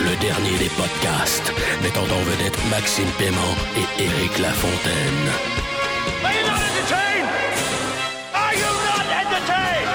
[0.00, 1.52] Le dernier des podcasts,
[1.82, 5.28] mettant en vedette Maxime Paiement et Éric Lafontaine.
[6.22, 7.28] Are you not entertained?
[8.32, 9.88] Are you not entertained?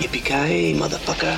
[0.00, 1.36] Yippee-ki-yay, motherfucker.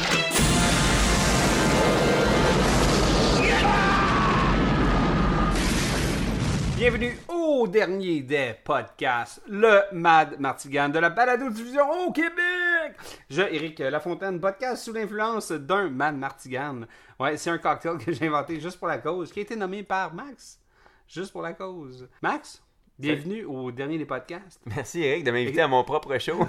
[6.76, 12.96] Bienvenue au dernier des podcasts, le Mad Martigan de la balado-diffusion au Québec.
[13.28, 16.80] Je, Éric Lafontaine, podcast sous l'influence d'un Mad Martigan.
[17.20, 19.82] Ouais, c'est un cocktail que j'ai inventé juste pour la cause, qui a été nommé
[19.82, 20.58] par Max.
[21.06, 22.08] Juste pour la cause.
[22.22, 22.62] Max,
[22.98, 24.58] bienvenue au dernier des podcasts.
[24.64, 26.38] Merci Eric de m'inviter à mon propre show.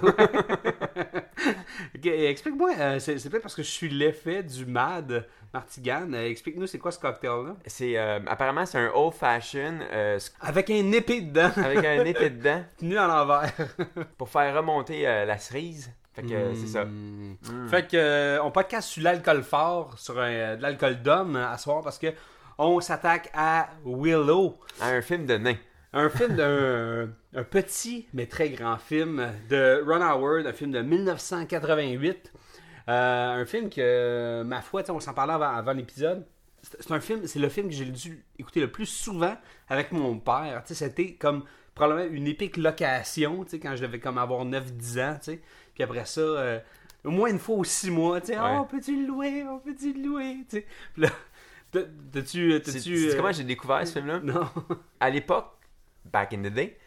[2.01, 6.07] Explique-moi, euh, c'est peut-être parce que je suis l'effet du Mad Martigan.
[6.13, 7.57] Euh, Explique-nous, c'est quoi ce cocktail-là?
[7.65, 9.79] c'est euh, apparemment c'est un old fashion
[10.39, 11.51] Avec un épée dedans.
[11.57, 13.51] avec un épée dedans Tenu à l'envers.
[14.17, 15.91] pour faire remonter la cerise.
[16.13, 16.83] Fait que euh, c'est ça.
[16.85, 17.35] Hmm.
[17.69, 21.81] Fait que euh, on podcast sur l'alcool fort, sur un- de l'alcool d'homme à soir
[21.83, 22.07] parce que
[22.57, 25.55] on s'attaque à Willow, Un film de nain.
[25.93, 30.81] un film d'un un petit mais très grand film de Ron Howard, un film de
[30.81, 32.31] 1988.
[32.89, 36.25] Euh, un film que ma foi, tu sais, on s'en parlait avant, avant l'épisode.
[36.61, 39.35] C'est un film, c'est le film que j'ai dû écouter le plus souvent
[39.69, 40.61] avec mon père.
[40.65, 44.45] Tu sais, c'était comme probablement une épique location, tu sais, quand je devais comme avoir
[44.45, 45.41] 9-10 ans, tu sais.
[45.85, 46.59] Puis après ça, euh,
[47.03, 48.57] au moins une fois ou six mois, tu sais, Ouais.
[48.59, 50.65] oh, peux-tu le louer, on peut-tu le louer, tu sais.
[50.93, 51.09] Puis là,
[51.71, 51.81] t'as-
[52.13, 54.19] t'as-tu, c'est euh, comment j'ai découvert ce film-là?
[54.23, 54.47] Non.
[54.99, 55.47] À l'époque,
[56.05, 56.77] back in the day,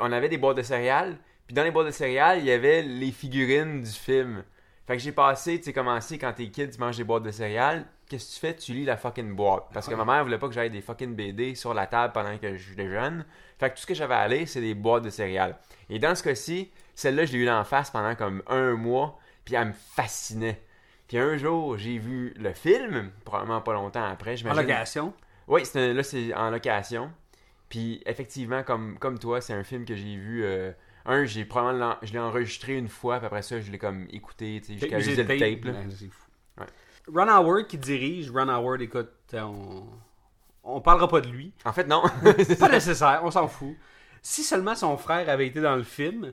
[0.00, 1.16] on avait des boîtes de céréales.
[1.46, 4.44] Puis dans les boîtes de céréales, il y avait les figurines du film.
[4.86, 7.30] Fait que j'ai passé, tu sais, commencé quand t'es kid, tu manges des boîtes de
[7.30, 7.84] céréales.
[8.08, 8.56] Qu'est-ce que tu fais?
[8.56, 9.64] Tu lis la fucking boîte.
[9.72, 12.36] Parce que ma mère voulait pas que j'aille des fucking BD sur la table pendant
[12.36, 13.24] que j'étais jeune.
[13.58, 15.56] Fait que tout ce que j'avais à lire, c'est des boîtes de céréales.
[15.88, 19.18] Et dans ce cas-ci, celle-là, je l'ai eu en face pendant comme un mois.
[19.44, 20.62] Puis elle me fascinait.
[21.08, 25.12] Puis un jour, j'ai vu le film, probablement pas longtemps après, En location?
[25.48, 27.10] Oui, là, c'est en location.
[27.68, 30.44] Puis, effectivement, comme, comme toi, c'est un film que j'ai vu.
[30.44, 30.72] euh,
[31.04, 34.60] un, j'ai probablement je l'ai enregistré une fois, puis après ça, je l'ai comme écouté,
[34.64, 35.64] tu sais, jusqu'à J'ai user le tape.
[35.64, 35.72] là.
[35.72, 36.26] Ouais, c'est fou.
[36.58, 36.66] Ouais.
[37.12, 38.30] Ron Howard qui dirige.
[38.30, 39.84] Ron Howard, écoute, on...
[40.62, 41.52] on parlera pas de lui.
[41.64, 42.04] En fait, non.
[42.44, 43.74] C'est Pas nécessaire, on s'en fout.
[44.22, 46.32] Si seulement son frère avait été dans le film,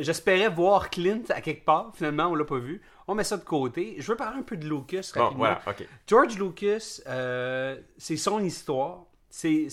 [0.00, 1.92] j'espérais voir Clint à quelque part.
[1.94, 2.80] Finalement, on l'a pas vu.
[3.06, 3.96] On met ça de côté.
[3.98, 5.38] Je veux parler un peu de Lucas Bon, rapidement.
[5.38, 5.86] voilà, ok.
[6.06, 9.68] George Lucas, euh, c'est son histoire, c'est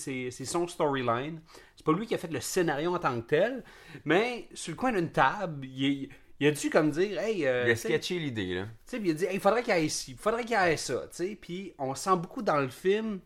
[0.45, 1.39] son storyline.
[1.75, 3.63] C'est pas lui qui a fait le scénario en tant que tel,
[4.05, 6.09] mais sur le coin d'une table, il,
[6.39, 8.63] il a dû comme dire, hey, euh, Il a sketché l'idée, là.
[8.63, 10.51] tu sais, puis il a dit, il faudrait qu'il y ait ci, il faudrait qu'il
[10.51, 11.37] y ait ça, tu sais.
[11.41, 13.19] Puis on sent beaucoup dans le film,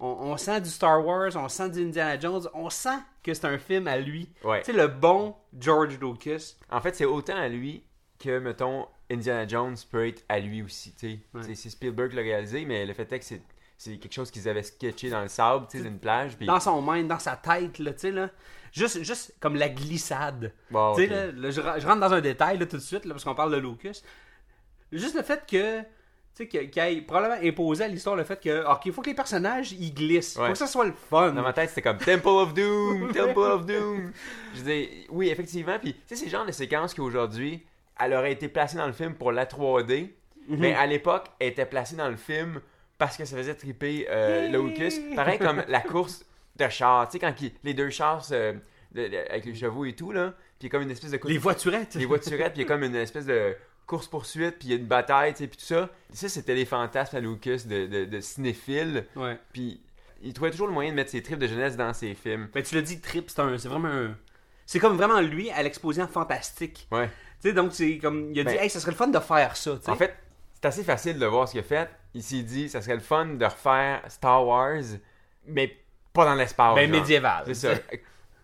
[0.00, 3.44] on, on sent du Star Wars, on sent du Indiana Jones, on sent que c'est
[3.44, 4.28] un film à lui.
[4.42, 4.62] Ouais.
[4.62, 6.54] Tu sais, le bon George Lucas.
[6.70, 7.84] En fait, c'est autant à lui
[8.18, 11.18] que, mettons, Indiana Jones peut être à lui aussi, tu sais.
[11.34, 11.54] Ouais.
[11.54, 13.42] C'est- Spielberg qui l'a réalisé, mais le fait est que c'est
[13.76, 16.36] c'est quelque chose qu'ils avaient sketché dans le sable, tu sais, d'une plage.
[16.36, 16.44] Puis...
[16.44, 18.28] Dans son mind, dans sa tête, là, tu sais, là.
[18.72, 20.52] Juste, juste comme la glissade.
[20.68, 23.14] Tu sais, là, là, je, je rentre dans un détail, là, tout de suite, là,
[23.14, 24.02] parce qu'on parle de Lucas.
[24.92, 25.82] Juste le fait que,
[26.36, 29.08] tu sais, qu'il ait probablement imposé à l'histoire le fait que, ok, il faut que
[29.10, 30.34] les personnages, ils glissent.
[30.36, 30.46] Il Ouais.
[30.46, 31.32] faut que ça soit le fun.
[31.32, 34.12] Dans ma tête, c'était comme Temple of Doom, Temple of Doom.
[34.54, 35.78] Je dis, oui, effectivement.
[35.78, 37.62] Puis, tu sais, c'est le genre de séquence qu'aujourd'hui,
[37.98, 40.10] elle aurait été placée dans le film pour la 3D.
[40.48, 40.56] Mhm.
[40.58, 42.60] Mais à l'époque, elle était placée dans le film
[42.96, 44.50] parce que ça faisait triper euh.
[45.14, 46.24] Pareil comme la course
[46.56, 47.06] de chars.
[47.08, 48.54] Tu sais, quand il- les deux chars se-
[48.92, 50.34] de- de- avec les chevaux et tout, là.
[50.58, 51.20] Puis il y a comme une espèce de.
[51.24, 51.94] Les voiturettes.
[51.94, 53.54] les voiturettes, puis il y a comme une espèce de
[53.90, 55.88] course-poursuite, puis il y a une bataille, tu sais, puis tout ça.
[56.12, 59.04] Ça, c'était les fantasmes à Lucas de, de, de cinéphile.
[59.16, 59.38] Ouais.
[59.52, 59.80] Puis
[60.22, 62.48] il trouvait toujours le moyen de mettre ses tripes de jeunesse dans ses films.
[62.54, 64.16] Ben, tu l'as dit, Trip, c'est un- c'est vraiment un.
[64.66, 66.86] C'est comme vraiment lui à l'exposé en fantastique.
[66.92, 67.08] Ouais.
[67.42, 68.30] Tu sais, donc c'est comme.
[68.32, 69.90] Il a dit, Ben, hey, ça serait le fun de faire ça, tu sais.
[69.90, 70.14] En fait,
[70.54, 71.88] c'est assez facile de voir ce qu'il a fait.
[72.14, 74.82] Il s'est dit, ça serait le fun de refaire Star Wars,
[75.46, 75.76] mais
[76.12, 76.74] pas dans l'espace.
[76.74, 77.00] ben genre.
[77.00, 77.42] médiéval.
[77.46, 77.74] C'est ça.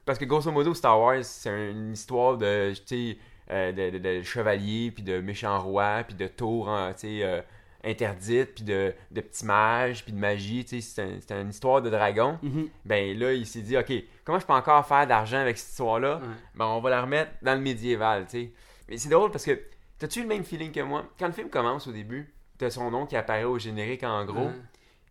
[0.05, 3.19] Parce que grosso modo, Star Wars, c'est une histoire de, tu sais,
[3.51, 7.41] euh, de, de, de chevaliers, puis de méchants rois, puis de tours, hein, euh,
[7.85, 11.01] interdites, puis de, de petits mages, puis de magie, c'est
[11.33, 12.39] un- une histoire de dragon.
[12.43, 12.69] Mhm.
[12.85, 13.93] Ben là, il s'est dit, OK,
[14.25, 16.17] comment je peux encore faire d'argent avec cette histoire-là?
[16.17, 16.27] Ouais.
[16.57, 18.53] Ben, on va la remettre dans le médiéval, tu sais.
[18.89, 19.61] Mais c'est drôle parce que,
[19.99, 21.05] t'as-tu le même feeling que moi?
[21.19, 24.51] Quand le film commence au début, t'as son nom qui apparaît au générique en gros,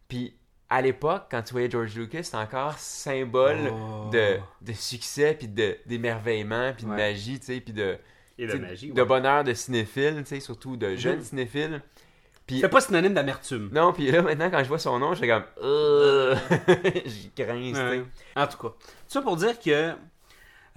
[0.07, 0.35] puis
[0.69, 4.09] à l'époque, quand tu voyais George Lucas, c'était encore symbole Oh.
[4.11, 7.97] de, de succès, puis de- d'émerveillement, puis de magie, tu sais, puis de,
[8.37, 8.91] Et de magie.
[8.91, 9.07] de ouais.
[9.07, 11.23] bonheur de cinéphile, tu sais, surtout de jeunes Mhm.
[11.23, 11.81] cinéphiles.
[12.47, 13.69] Puis, C'est pas synonyme d'amertume.
[13.73, 16.35] non, puis là, maintenant, quand je vois son nom, je suis comme, Euh,
[17.05, 17.77] j'y grince.
[17.77, 18.03] Ouais.
[18.35, 18.73] En tout cas,
[19.07, 19.93] ça pour dire que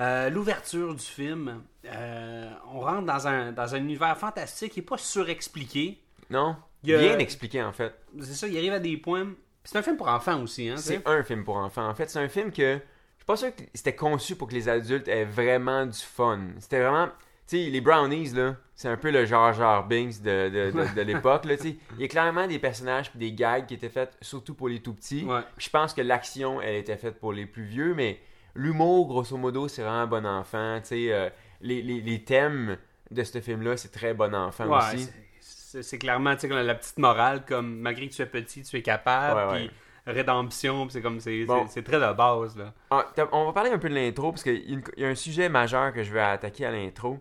[0.01, 4.87] euh, l'ouverture du film, euh, on rentre dans un, dans un univers fantastique qui n'est
[4.87, 5.99] pas surexpliqué.
[6.31, 7.93] Non, Il a- bien expliqué, en fait.
[8.21, 9.27] C'est ça, il arrive à des points.
[9.65, 10.77] C'est un film pour enfants aussi, hein.
[10.79, 11.87] C'est un film pour enfants.
[11.89, 12.79] En fait, c'est un film que je
[13.19, 16.41] suis pas sûr que c'était conçu pour que les adultes aient vraiment du fun.
[16.61, 17.09] C'était vraiment,
[17.57, 21.01] sais, les brownies là, c'est un peu le Jar Jar Binks de, de, de, de
[21.03, 21.55] l'époque là.
[21.65, 24.81] Il y a clairement des personnages puis des gags qui étaient faits surtout pour les
[24.81, 25.25] tout petits.
[25.25, 25.41] Ouais.
[25.57, 28.21] Je pense que l'action elle était faite pour les plus vieux, mais
[28.55, 30.81] l'humour grosso modo c'est vraiment bon enfant.
[30.93, 31.31] Euh,
[31.61, 32.77] les, les, les thèmes
[33.11, 35.09] de ce film là c'est très bon enfant Ouais, aussi.
[35.41, 36.35] c'est- clairement
[36.65, 39.53] la petite morale, comme malgré que tu es petit, tu es capable.
[39.53, 39.71] Ouais,
[40.07, 41.67] rédemption, c'est comme c'est Bon.
[41.67, 42.73] très de base là.
[42.91, 44.55] Ah, on va parler un peu de l'intro parce qu'il
[44.97, 47.19] y, y a un sujet majeur que je veux attaquer à l'intro.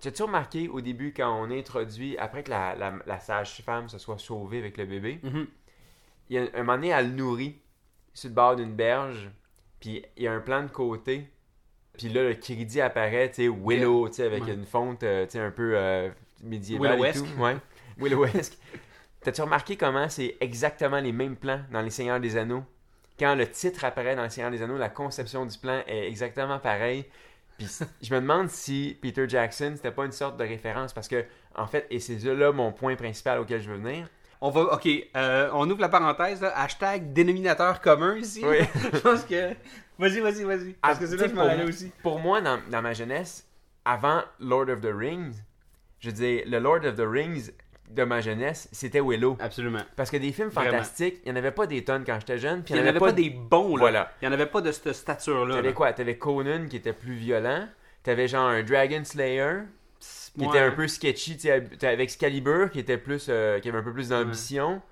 [0.00, 4.18] T'as-tu remarqué au début quand on introduit, après que la, la, la sage-femme se soit
[4.18, 5.46] sauvée avec le bébé, Mhm.
[6.30, 7.58] il y a un moment donné, elle le nourrit
[8.12, 9.30] sur le bord d'une berge,
[9.80, 11.28] puis il y a un plan de côté,
[11.96, 14.54] puis là, le crédit apparaît, tu sais, Willow, tu sais, avec Ouais.
[14.54, 16.10] une fonte, euh, tu sais, un peu euh,
[16.42, 17.26] médiévale et tout.
[17.38, 17.56] Ouais,
[17.98, 18.58] Willowesque.
[19.22, 22.64] T'as-tu remarqué comment c'est exactement les mêmes plans dans Les Seigneurs des Anneaux?
[23.18, 26.58] Quand le titre apparaît dans Les Seigneurs des Anneaux, la conception du plan est exactement
[26.58, 27.06] pareille.
[27.58, 27.68] Puis
[28.02, 31.24] je me demande si Peter Jackson, c'était pas une sorte de référence, parce que,
[31.54, 34.08] en fait, et c'est là mon point principal auquel je veux venir.
[34.40, 38.42] On va, ok, euh, on ouvre la parenthèse, là, hashtag dénominateur commun ici.
[38.44, 38.58] Oui.
[38.92, 39.50] je pense que.
[39.98, 40.72] Vas-y, vas-y, vas-y.
[40.74, 41.92] Parce Ah, que c'est là que je m'en pour- allais aussi.
[42.02, 43.46] Pour moi, dans, dans ma jeunesse,
[43.84, 45.34] avant Lord of the Rings,
[46.00, 47.52] je dire, le Lord of the Rings
[47.90, 49.36] de ma jeunesse, c'était Willow.
[49.40, 49.82] Absolument.
[49.96, 50.70] Parce que des films Vraiment.
[50.72, 52.62] fantastiques, il n'y en avait pas des tonnes quand j'étais jeune.
[52.62, 53.80] Puis Il n'y en avait pas des bons, là.
[53.80, 54.12] Voilà.
[54.20, 55.54] Il n'y en avait pas de cette stature-là.
[55.56, 55.92] T'avais quoi?
[55.92, 57.68] T'avais Conan qui était plus violent.
[58.02, 59.60] T'avais genre un Dragon Slayer
[60.36, 60.48] qui Ouais.
[60.48, 61.36] était un peu sketchy.
[61.36, 64.82] T'avais avec Excalibur qui était plus, euh, qui avait un peu plus d'ambition.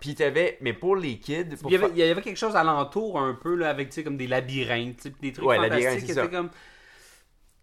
[0.00, 2.36] Puis t'avais, mais pour les kids, pour Il y, avait, fa- il y avait quelque
[2.36, 6.04] chose alentour un peu, là, avec, tu sais, comme des labyrinthes, des trucs Ouais, fantastiques
[6.06, 6.50] qui étaient comme...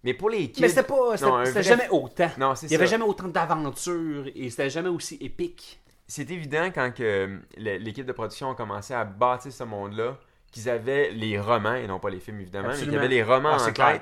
[0.05, 1.17] mais pour les kids, Mais c'était pas...
[1.17, 2.29] C'était Non, un c'était vrai- jamais autant.
[2.37, 5.81] non, c'est Il n'y avait jamais autant d'aventures et c'était jamais aussi épique.
[6.07, 10.17] c'est évident quand que euh, l'équipe de production a commencé à bâtir ce monde-là,
[10.51, 13.03] qu'ils avaient les romans, et non pas les films évidemment, mais qu'ils Absolument.
[13.03, 13.75] avaient les romans Ah, en c'est tête.
[13.75, 14.01] clair.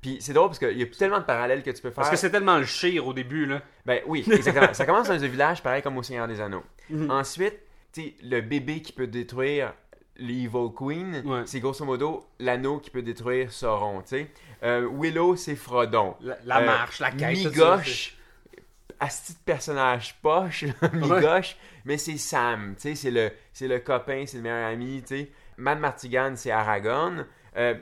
[0.00, 1.96] Puis c'est drôle parce qu'il y a tellement de parallèles que tu peux faire.
[1.96, 3.62] Parce que c'est tellement le chire au début, là.
[3.86, 4.74] Ben oui, exactement.
[4.74, 6.64] ça commence dans un village pareil comme au Seigneur des Anneaux.
[6.90, 7.10] Mhm.
[7.10, 7.58] Ensuite,
[7.94, 9.72] tu sais, le bébé qui peut détruire
[10.16, 11.42] l'Evil Queen, Ouais.
[11.46, 14.30] c'est grosso modo l'anneau qui peut détruire Sauron, tu sais.
[14.62, 16.14] Euh, Willow, c'est Frodon.
[16.20, 18.16] La, la Euh, marche, la quête, Mi-gauche,
[19.00, 23.80] asti de personnage poche, là, mi-gauche, mais c'est Sam, tu sais, c'est le, c'est le
[23.80, 25.30] copain, c'est le meilleur ami, tu sais.
[25.56, 27.26] Mad Martigan, c'est Aragorn.
[27.56, 27.74] Euh,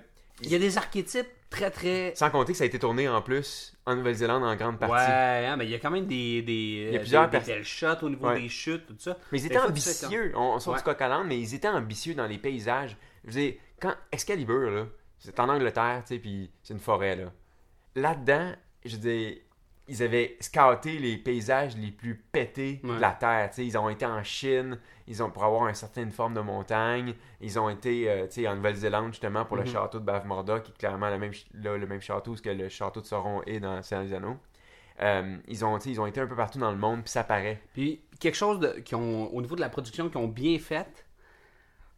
[0.43, 2.13] Il y a des archétypes très, très...
[2.17, 4.95] sans compter que ça a été tourné en plus en Nouvelle-Zélande en grande partie.
[4.95, 7.39] Ouais, hein, mais il y a quand même des, des, Il y a plusieurs des,
[7.39, 8.41] des shots au niveau Ouais.
[8.41, 9.17] des chutes, tout ça.
[9.31, 10.33] Mais ils Des étaient ambitieux.
[10.35, 10.79] On, on sort Ouais.
[10.81, 12.97] du coq à l'âne, mais ils étaient ambitieux dans les paysages.
[13.25, 14.87] Je veux dire, quand Excalibur, là,
[15.19, 17.33] c'est en Angleterre, tu sais, puis c'est une forêt, là.
[17.95, 18.53] Là-dedans,
[18.85, 19.37] je veux dire,
[19.89, 22.97] ils avaient scouté les paysages les plus pétés Ouais.
[22.97, 23.51] de la Terre.
[23.59, 27.15] Ils ont été en Chine, ils ont pour avoir une certaine forme de montagne.
[27.41, 29.69] Ils ont été, euh, en Nouvelle-Zélande, justement, pour le Mhm.
[29.69, 33.01] château de Bavmorda, qui est clairement le même, là, le même château que le château
[33.01, 34.37] de Sauron est dans Seigneur des Anneaux.
[35.01, 37.61] Euh, ils, ont, ils ont été un peu partout dans le monde, puis ça paraît.
[37.73, 41.07] Puis quelque chose de, qui ont, au niveau de la production qui ont bien fait.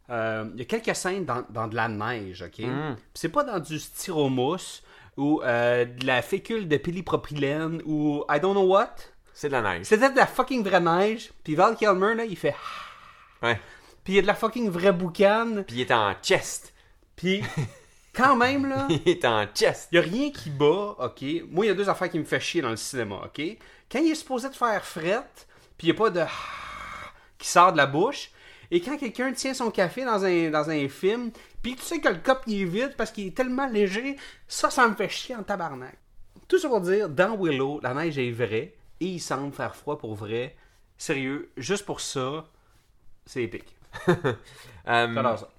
[0.09, 2.59] euh, Il y a quelques scènes dans, dans de la neige, ok?
[2.65, 2.95] Mm.
[3.13, 4.83] C'est pas dans du styromousse
[5.17, 8.95] ou euh, de la fécule de polypropylène ou I don't know what.
[9.33, 9.85] C'est de la neige.
[9.85, 11.31] C'était de la fucking vraie neige.
[11.43, 12.55] Puis Val Kilmer, là, il fait.
[13.41, 13.59] Ouais.
[14.03, 15.63] Puis il y a de la fucking vraie boucane.
[15.65, 16.73] Puis il est en chest.
[17.15, 17.43] Puis
[18.15, 18.87] quand même, là.
[19.05, 19.89] Il est en chest.
[19.91, 21.23] Il y a rien qui bat, ok?
[21.49, 23.41] Moi, il y a deux affaires qui me fait chier dans le cinéma, ok?
[23.91, 25.27] Quand il est supposé de faire fret,
[25.77, 26.23] puis il n'y a pas de
[27.37, 28.31] qui sort de la bouche,
[28.71, 31.31] et quand quelqu'un tient son café dans un, dans un film,
[31.65, 34.17] puis tu sais que le cup il est vide parce qu'il est tellement léger,
[34.47, 35.97] ça, ça me fait chier en tabarnak.
[36.47, 39.97] Tout ça pour dire, dans Willow, la neige est vraie, et il semble faire froid
[39.97, 40.55] pour vrai.
[40.97, 42.45] Sérieux, juste pour ça,
[43.25, 43.75] c'est épique.
[44.85, 45.49] J'adore ça.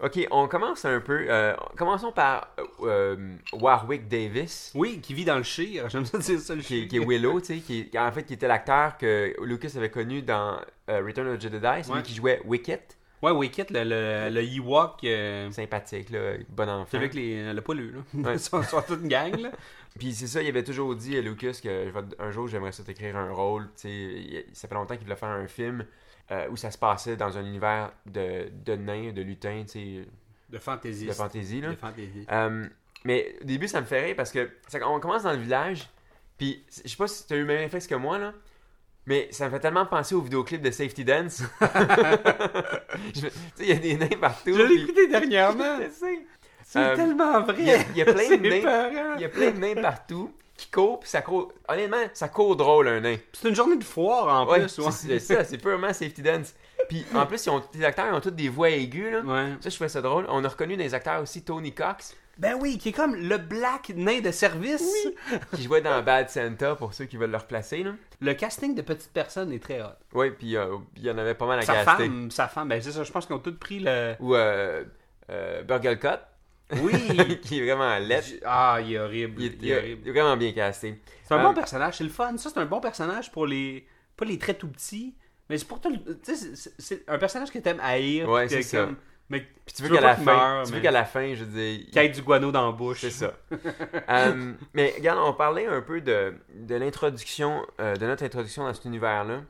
[0.00, 1.26] ok, on commence un peu.
[1.28, 6.38] euh, commençons par euh, Warwick Davis, Oui, qui vit dans le chire, j'aime ça dire
[6.40, 6.84] ça, le qui, chire.
[6.84, 9.90] est- qui est Willow, tu sais, qui, en fait qui était l'acteur que Lucas avait
[9.90, 10.58] connu dans
[10.88, 11.96] euh, Return of the Jedi, c'est Ouais.
[11.96, 16.88] lui qui jouait Wicket, Ouais, Wicket, le, le, le Ewok, euh, sympathique, là, bon enfant.
[16.90, 17.98] C'est avec les, le poilu, là.
[18.14, 18.32] Ouais.
[18.34, 19.52] Ils sont, sont toute une gang, là.
[19.98, 23.14] Puis c'est ça, il avait toujours dit à Lucas que un jour j'aimerais ça t'écrire
[23.16, 25.84] un rôle, tu sais, il- ça fait longtemps qu'il voulait faire un film.
[26.30, 30.06] euh, où ça se passait dans un univers de, de nains, de lutins, tu sais,
[30.48, 31.04] De fantasy.
[31.06, 31.60] de fantasy.
[31.60, 31.70] Là.
[31.70, 32.26] De fantasy.
[32.30, 32.66] Euh,
[33.04, 35.90] mais au début, ça me fait rire parce que ça- on commence dans le village,
[36.38, 38.32] puis je sais pas si tu as eu le même réflexe que moi, là,
[39.06, 41.42] mais ça me fait tellement penser au vidéoclip de Safety Dance.
[43.14, 43.30] Tu sais,
[43.60, 44.54] il y a des nains partout.
[44.54, 45.78] Je l'ai écouté dernièrement.
[46.64, 47.56] C'est Euh, tellement vrai.
[47.58, 49.14] Il y a, il y a plein de nains.
[49.16, 51.52] Il y a plein de nains partout qui courent, puis ça court.
[51.68, 53.16] Honnêtement, ça court drôle, un nain.
[53.32, 54.78] C'est une journée de foire en Ouais, plus.
[54.78, 54.90] Ouais.
[54.90, 56.54] c'est ça, c'est purement Safety Dance.
[56.88, 59.20] Puis en plus, ils ont, les acteurs ils ont tous des voix aiguës, là.
[59.20, 59.52] Ouais.
[59.60, 60.24] Ça, je trouvais ça drôle.
[60.28, 63.90] On a reconnu des acteurs aussi Tony Cox, Ben oui, qui est comme le black
[63.94, 64.84] nain de service.
[65.54, 67.92] qui jouait dans Bad Santa pour ceux qui veulent le replacer, là.
[68.20, 69.86] Le casting de petites personnes est très hot.
[70.12, 72.04] Oui, puis euh, il y en avait pas mal à Sa caster.
[72.04, 74.14] femme, sa femme, ben c'est ça, je pense qu'ils ont tous pris le.
[74.20, 74.84] Ou euh,
[75.30, 77.38] euh, Burgle Cut, Oui!
[77.42, 78.40] qui est vraiment laid.
[78.44, 79.40] ah, il est horrible.
[79.40, 80.00] Il est, Il, horrible.
[80.04, 81.00] il est vraiment bien casté.
[81.24, 82.36] C'est un Euh, bon personnage, c'est le fun.
[82.38, 83.86] Ça, c'est un bon personnage pour les.
[84.16, 85.14] Pas les très tout petits,
[85.48, 88.28] mais c'est pour tout le- Tu sais, c'est- un personnage que t'aimes haïr.
[88.28, 88.78] Ouais, c'est ça.
[88.84, 88.96] comme-
[89.32, 91.44] Mais Puis tu veux veux qu'à la fin, meure, tu veux qu'à la fin, je
[91.44, 93.00] dire, qu'il y ait du guano dans la bouche.
[93.00, 93.32] C'est ça.
[94.08, 98.74] Euh, mais regarde, on parlait un peu de, de l'introduction, euh, de notre introduction dans
[98.74, 99.40] cet univers-là.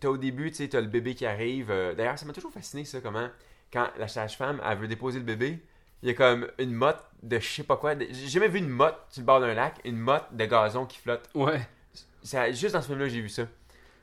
[0.00, 1.70] T'as au début, tu sais, t'as le bébé qui arrive.
[1.70, 3.28] euh, D'ailleurs, ça m'a toujours fasciné, ça, comment,
[3.72, 5.58] quand la sage-femme, elle veut déposer le bébé,
[6.02, 7.94] il y a comme une motte de je sais pas quoi.
[7.98, 10.98] J'ai jamais vu une motte sur le bord d'un lac, une motte de gazon qui
[10.98, 11.30] flotte.
[11.34, 11.60] Ouais.
[12.22, 13.44] Ça, juste dans ce film-là, j'ai vu ça.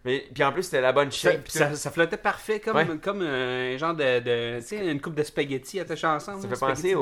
[0.04, 1.48] Mais, puis en plus, c'était la bonne shape.
[1.48, 2.88] ça, ça flottait parfait comme, Ouais.
[2.98, 4.20] comme un genre de.
[4.20, 6.42] de tu sais, une coupe de spaghettis attachés ensemble.
[6.42, 6.96] Ça fait penser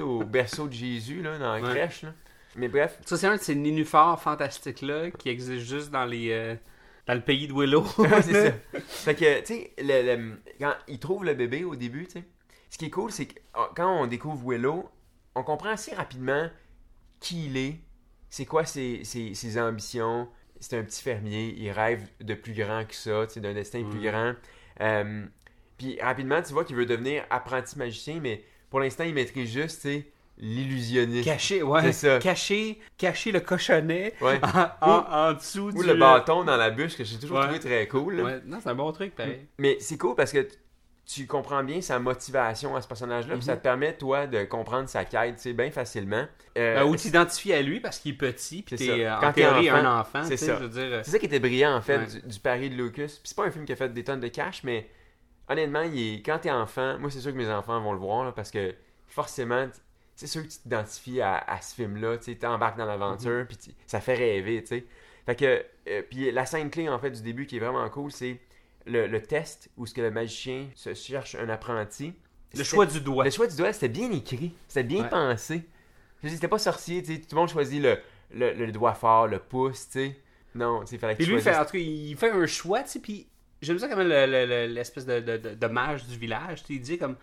[0.00, 1.70] au, berceau de Jésus, là, dans la Ouais.
[1.70, 2.02] crèche.
[2.02, 2.12] Là.
[2.54, 6.30] Mais bref, Ça, c'est un de ces nénuphars fantastiques-là qui existent juste dans les.
[6.30, 6.54] euh,
[7.06, 7.84] dans le pays de Willow.
[8.22, 8.52] C'est ça.
[8.86, 12.24] Fait que, tu sais, le- le- quand il trouve le bébé au début, tu sais,
[12.70, 14.88] ce qui est cool, c'est que ah, quand on découvre Willow,
[15.34, 16.48] on comprend assez rapidement
[17.20, 17.76] qui il est,
[18.30, 20.28] c'est quoi ses, ses- ses ambitions.
[20.60, 24.34] C'est un petit fermier, il rêve de plus grand que ça, d'un destin plus grand.
[24.80, 25.24] Euh,
[25.78, 29.86] puis rapidement, tu vois qu'il veut devenir apprenti magicien, mais pour l'instant, il maîtrise juste,
[30.38, 31.24] l'illusionniste.
[31.24, 31.82] Cacher, ouais.
[31.82, 32.18] C'est ça.
[32.18, 34.38] Cacher, cacher le cochonnet Ouais.
[34.80, 35.86] en, en- en dessous Ou du.
[35.88, 37.44] le bâton dans la bûche, que j'ai toujours Ouais.
[37.44, 38.20] trouvé très cool.
[38.20, 39.46] Ouais, non, c'est un bon truc, pareil.
[39.58, 40.46] Mais c'est cool parce que
[41.06, 44.88] tu comprends bien sa motivation à ce personnage-là, puis ça te permet, toi, de comprendre
[44.88, 46.26] sa quête, tu sais, bien facilement.
[46.58, 49.32] Euh, Euh, ou t'identifies à lui parce qu'il est petit, puis t'es euh, Quand en
[49.32, 50.22] théorie enfant, un enfant.
[50.24, 50.66] c'est tu sais, ça.
[50.66, 52.06] Dire, euh, c'est ça qui était brillant, en fait, Ouais.
[52.06, 53.06] du, du pari de Lucas.
[53.06, 54.88] Puis c'est pas un film qui a fait des tonnes de cash, mais
[55.48, 56.22] honnêtement, il est...
[56.22, 58.74] quand t'es enfant, moi, c'est sûr que mes enfants vont le voir, là, parce que
[59.06, 59.68] forcément,
[60.16, 63.46] c'est sûr que tu t'identifies à, à ce film-là, tu sais, t'embarques dans l'aventure, Mhm.
[63.46, 64.84] puis ça fait rêver, tu sais.
[65.24, 68.10] Fait que, euh, puis la scène clé, en fait, du début qui est vraiment cool,
[68.10, 68.40] c'est
[68.86, 72.12] le, le test où ce que le magicien se cherche un apprenti.
[72.56, 73.24] le choix du doigt.
[73.24, 74.54] Le choix du doigt, c'était bien écrit.
[74.68, 75.08] C'était bien Ouais.
[75.08, 75.64] pensé.
[76.22, 77.20] C'était pas sorcier, tu sais.
[77.20, 77.98] Tout le monde choisit le,
[78.32, 80.16] le, le doigt fort, le pouce, tu sais.
[80.54, 81.82] Non, tu sais, il fallait que Puis tu lui, il fait, en choisisses- tout cas,
[81.84, 83.26] il fait un choix, tu sais, puis
[83.60, 86.74] j'aime ça quand même le- le- le- l'espèce de, de, mage du village, tu sais,
[86.74, 87.16] il dit comme...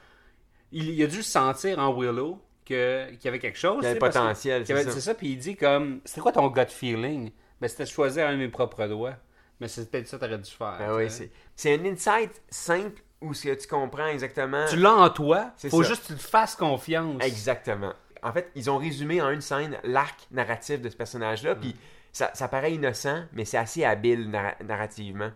[0.72, 3.90] Il, il a dû sentir en Willow que- qu'il y avait quelque chose, Il y
[3.90, 5.02] avait potentiel, y avait- c'est C'est ça.
[5.02, 6.00] ça, puis il dit comme...
[6.06, 7.32] C'était quoi ton gut feeling?
[7.60, 9.16] Ben, c'était de choisir un de mes propres doigts.
[9.64, 10.76] Mais c'est peut-être ça que t'aurais dû faire.
[10.78, 14.66] Ben oui, c'est c'est un insight simple où ce que tu comprends exactement.
[14.70, 15.90] Tu l'as en toi, C'est faut ça.
[15.90, 17.24] juste que tu te fasses confiance.
[17.24, 17.94] Exactement.
[18.22, 21.76] En fait, ils ont résumé en une scène l'arc narratif de ce personnage-là, puis
[22.12, 25.32] ça, ça paraît innocent, mais c'est assez habile narra- narrativement.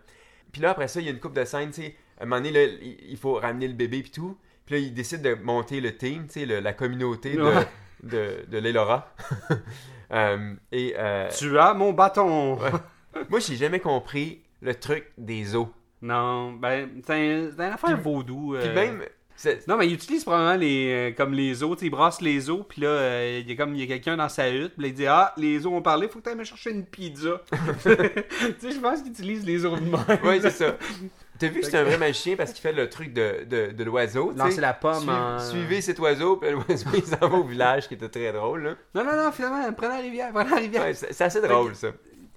[0.52, 2.26] Puis là, après ça, il y a une coupe de scènes, tu sais, à un
[2.26, 2.64] moment donné, là,
[3.08, 4.36] il faut ramener le bébé puis tout.
[4.66, 7.66] Puis là, il décide de monter le team, tu sais, le- la communauté de, Ouais.
[8.02, 9.14] de, de l'Elora.
[10.10, 12.58] Euh, et euh, Tu as mon bâton!
[12.58, 12.70] Ouais.
[13.28, 15.68] moi, j'ai jamais compris le truc des os.
[16.02, 18.54] Non, ben, c'est un, c'est un affaire vaudou.
[18.58, 18.74] Puis euh.
[18.74, 19.02] même,
[19.66, 22.82] Non, mais il utilise probablement les, euh, comme les os, il brasse les os, puis
[22.82, 24.88] là, euh, il y a comme il y a quelqu'un dans sa hutte, puis là,
[24.88, 27.42] il dit Ah, les os ont parlé, faut que tu ailles me chercher une pizza.
[27.82, 30.24] tu sais, je pense qu'il utilise les os de même.
[30.24, 30.76] ouais, c'est ça.
[31.38, 33.84] T'as vu que c'est un vrai magicien parce qu'il fait le truc de, de, de
[33.84, 34.32] l'oiseau.
[34.36, 37.94] Lancer la pomme en- Suivez cet oiseau, puis l'oiseau il s'en va au village, qui
[37.94, 38.62] était très drôle.
[38.64, 38.74] Là.
[38.94, 40.82] Non, non, non, finalement, prends la rivière, prends la rivière.
[40.82, 41.88] Ouais, c'est assez drôle ça.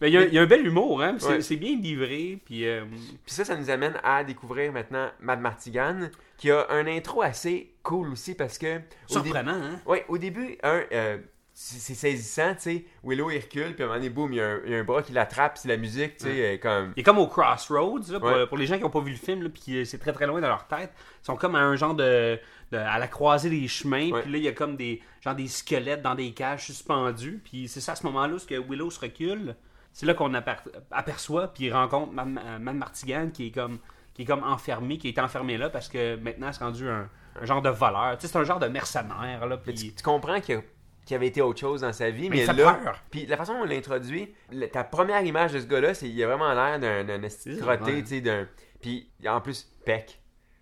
[0.01, 1.57] Mais il y, a, il y a un bel humour, hein, c'est- Ouais.
[1.57, 2.67] bien livré, puis.
[2.67, 2.83] euh,
[3.25, 7.73] Puis ça, ça nous amène à découvrir maintenant Mad Martigan, qui a un intro assez
[7.83, 8.77] cool aussi parce que.
[8.79, 9.79] dé- surprenant, hein.
[9.85, 11.17] Ouais, au début, un, euh,
[11.53, 12.85] c'est saisissant, tu sais.
[13.03, 14.75] Willow, il recule, puis à un moment donné, boum, il y, a un- il y
[14.75, 16.93] a un bras qui l'attrape, c'est la musique, tu sais, comme.
[16.95, 18.47] Il est comme au Crossroads, là, pour, Ouais.
[18.47, 20.41] pour les gens qui n'ont pas vu le film, là, puis c'est très très loin
[20.41, 20.91] dans leur tête.
[21.21, 22.39] Ils sont comme à un genre de.
[22.71, 25.47] de- à la croisée des chemins, puis là, il y a comme des, genre des
[25.49, 28.99] squelettes dans des cages suspendus, puis c'est ça à ce moment-là, ce que Willow se
[29.01, 29.55] recule.
[29.93, 30.57] C'est là qu'on aper-
[30.91, 32.27] aperçoit, puis il rencontre Mad,
[32.61, 33.79] Mad Martigan qui est comme
[34.13, 37.09] qui est comme enfermé, qui est enfermé là parce que maintenant c'est rendu un,
[37.41, 38.17] un genre de voleur.
[38.17, 39.57] Tu sais, c'est un genre de mercenaire là.
[39.57, 39.73] Puis...
[39.73, 40.61] tu, tu comprends qu'il
[41.09, 42.73] y avait été autre chose dans sa vie, Mais mais, il là.
[42.73, 42.99] peur.
[43.09, 44.33] Puis la façon dont on l'introduit,
[44.71, 48.07] ta première image de ce gars-là, c'est il a vraiment l'air d'un esti crotté, tu
[48.07, 48.47] sais, d'un.
[48.81, 50.19] Puis en plus, Peck.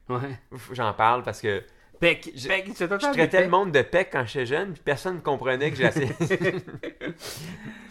[0.10, 0.40] Ouais.
[0.74, 1.64] J'en parle parce que
[2.00, 5.20] Peck, Je- Peck, je traitais le monde de Peck quand j'étais jeune, puis personne ne
[5.22, 6.08] comprenait que j'ai assez.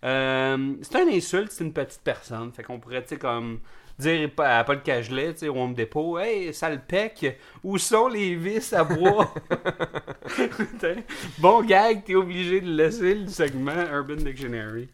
[0.05, 2.53] Euh, c'est un insulte, c'est une petite personne.
[2.53, 3.59] Fait qu'on pourrait, tu sais, comme
[3.99, 8.37] dire à Paul Cagelet, tu sais, au Home Depot, Hey, sale pec, où sont les
[8.37, 9.35] vis à bois?
[11.39, 14.89] Bon gag, t'es obligé de laisser le segment Urban Dictionary.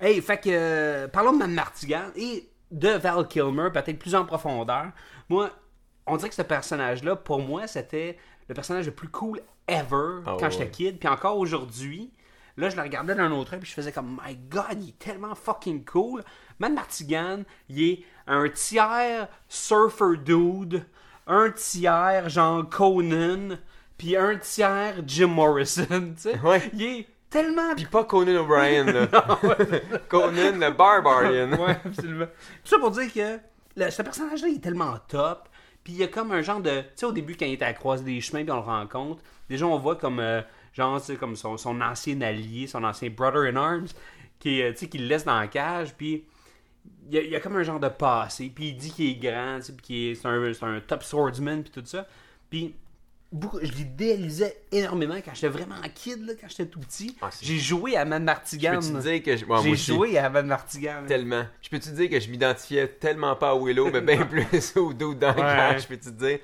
[0.00, 4.24] Hey, fait que, euh, parlons de Mme Martigan et de Val Kilmer, peut-être plus en
[4.24, 4.88] profondeur.
[5.28, 5.50] Moi,
[6.06, 10.36] on dirait que ce personnage-là, pour moi, c'était le personnage le plus cool ever Ah
[10.38, 10.50] quand ouais.
[10.50, 10.98] j'étais kid.
[10.98, 12.10] Puis encore aujourd'hui,
[12.56, 14.98] là, je le regardais d'un autre œil, puis je faisais comme, My God, il est
[14.98, 16.22] tellement fucking cool.
[16.58, 20.84] Man Martigan, il est un tiers surfer dude,
[21.26, 23.56] un tiers genre Conan,
[23.98, 25.84] puis un tiers Jim Morrison,
[26.16, 26.38] tu sais.
[26.40, 26.62] Ouais.
[26.74, 29.06] Il est tellement Puis pas Conan O'Brien, là.
[30.08, 31.50] Conan le Barbarian.
[31.52, 32.26] Ouais, absolument.
[32.26, 33.38] Tout ça pour dire que
[33.76, 35.48] le- ce personnage-là, il est tellement top.
[35.84, 36.80] Puis il y a comme un genre de.
[36.80, 38.62] Tu sais, au début, quand il était à la croise des chemins, puis on le
[38.62, 40.18] rencontre, déjà, on voit comme.
[40.18, 43.88] euh, genre, comme son, son ancien allié, son ancien brother in arms,
[44.40, 46.24] qui, euh, qui le laisse dans la cage, puis.
[47.10, 49.76] Il y, a, comme un genre de passé, puis il dit qu'il est grand, puis
[49.82, 52.06] qu'il est, c'est un, un top swordsman, puis tout ça.
[52.50, 52.74] Puis
[53.34, 57.16] beaucoup, je l'idéalisais énormément quand j'étais vraiment kid, là, quand j'étais tout petit.
[57.20, 58.72] Ah, J'ai joué à Man Martigan.
[58.80, 59.44] Peux-tu te dire que je...
[59.44, 61.02] ouais, J'ai joué à Man Martigan.
[61.06, 61.44] tellement.
[61.60, 64.92] Je peux te dire que je m'identifiais tellement pas à Willow, mais bien plus au
[64.94, 65.78] dos dans Ouais.
[65.78, 66.38] je peux te dire.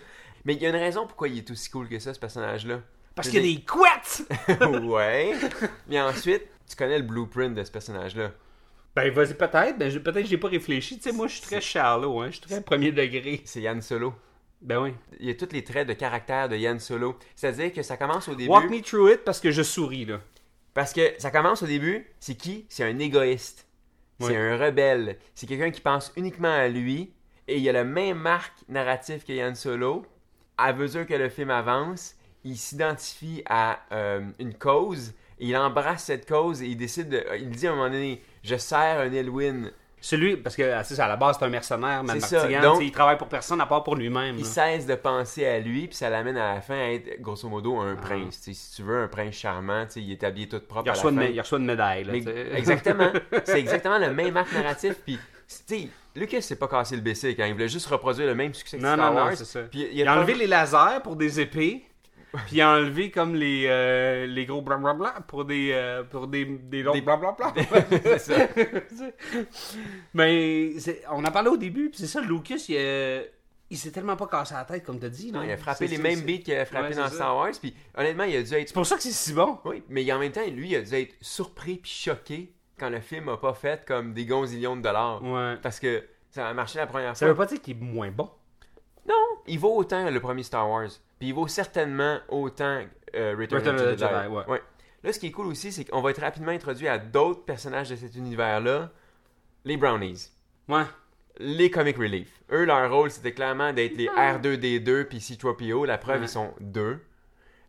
[0.44, 2.80] Mais il y a une raison pourquoi il est aussi cool que ça, ce personnage-là.
[3.14, 4.82] Parce Je qu'il y a veux des couettes!
[4.84, 5.32] ouais.
[5.88, 8.30] Mais ensuite, tu connais le blueprint de ce personnage-là.
[8.96, 9.78] Ben, vas-y, peut-être.
[9.78, 10.96] Ben, je- peut-être que j'ai pas réfléchi.
[10.98, 12.26] Tu sais, moi, je suis très shallow, hein.
[12.30, 13.42] Je suis très premier degré.
[13.44, 14.14] C'est Yann Solo.
[14.60, 14.94] Ben oui.
[15.18, 17.18] Il y a tous les traits de caractère de Yann Solo.
[17.34, 18.50] C'est-à-dire que ça commence au début.
[18.50, 20.20] Walk me through it parce que je souris, là.
[20.74, 22.66] Parce que ça commence au début, c'est qui?
[22.68, 23.66] C'est un égoïste.
[24.20, 25.18] C'est un rebelle.
[25.34, 27.14] C'est quelqu'un qui pense uniquement à lui.
[27.48, 30.04] Et il a le même arc narratif que Yann Solo.
[30.58, 32.14] À mesure que le film avance,
[32.44, 35.14] il s'identifie à euh, une cause.
[35.38, 37.24] Et il embrasse cette cause et il décide de.
[37.38, 39.70] Il dit à un moment donné Je sers un Elwyn.
[40.02, 42.62] Celui, parce que, ah, à la base, c'est un mercenaire, ça, Martigan.
[42.62, 44.36] donc- il travaille pour personne à part pour lui-même.
[44.38, 44.48] Il là.
[44.48, 47.78] cesse de penser à lui, puis ça l'amène à la fin à être, grosso modo,
[47.78, 48.00] un Ah.
[48.00, 48.38] prince.
[48.40, 50.86] Si tu veux, un prince charmant, il est habillé tout propre.
[50.86, 51.24] Il à la reçoit, une, fin.
[51.26, 52.12] mé- il reçoit une médaille, là.
[52.14, 53.10] Mais- exactement.
[53.44, 54.94] C'est exactement le même arc narratif.
[55.04, 55.18] Puis,
[55.68, 58.78] tu Lucas s'est pas cassé le BC quand il voulait juste reproduire le même succès
[58.78, 59.36] que Non, Star non, non, Wars.
[59.36, 59.60] c'est ça.
[59.70, 61.84] Puis, Il a enlevé les lasers pour des épées.
[62.46, 66.44] Puis il a enlevé comme les, euh, les gros blablabla pour des, euh, pour des,
[66.44, 67.52] des longs Des- blablabla.
[67.90, 68.34] c'est ça.
[70.14, 70.72] Mais
[71.10, 73.22] on en parlait au début, puis c'est ça, Lucas, il, euh,
[73.70, 75.32] il s'est tellement pas cassé la tête, comme t'as dit.
[75.32, 77.52] Non, il a frappé les mêmes beats qu'il a frappé Ouais, dans Star Wars.
[77.60, 78.68] Puis, honnêtement, il a dû être.
[78.68, 79.58] C'est pour ça que c'est si bon.
[79.64, 83.00] Oui, mais en même temps, lui, il a dû être surpris puis choqué quand le
[83.00, 85.22] film a pas fait comme des gonzillions de dollars.
[85.22, 85.56] Ouais.
[85.62, 87.28] Parce que ça a marché la première Ça fois.
[87.28, 88.30] veut pas dire qu'il est moins bon.
[89.10, 90.88] Non, il vaut autant le premier Star Wars.
[91.18, 92.82] Puis il vaut certainement autant
[93.14, 94.14] euh, Return, Return of the of the Jedi.
[94.22, 94.62] Jedi, ouais.
[95.02, 97.88] Là, ce qui est cool aussi, c'est qu'on va être rapidement introduit à d'autres personnages
[97.90, 98.90] de cet univers-là.
[99.64, 100.30] Les Brownies.
[100.68, 100.84] Ouais.
[101.38, 102.28] Les Comic Relief.
[102.52, 105.86] Eux, leur rôle, c'était clairement d'être les R2D2 puis C-3PO.
[105.86, 106.26] La preuve, Ouais.
[106.26, 106.98] ils sont deux.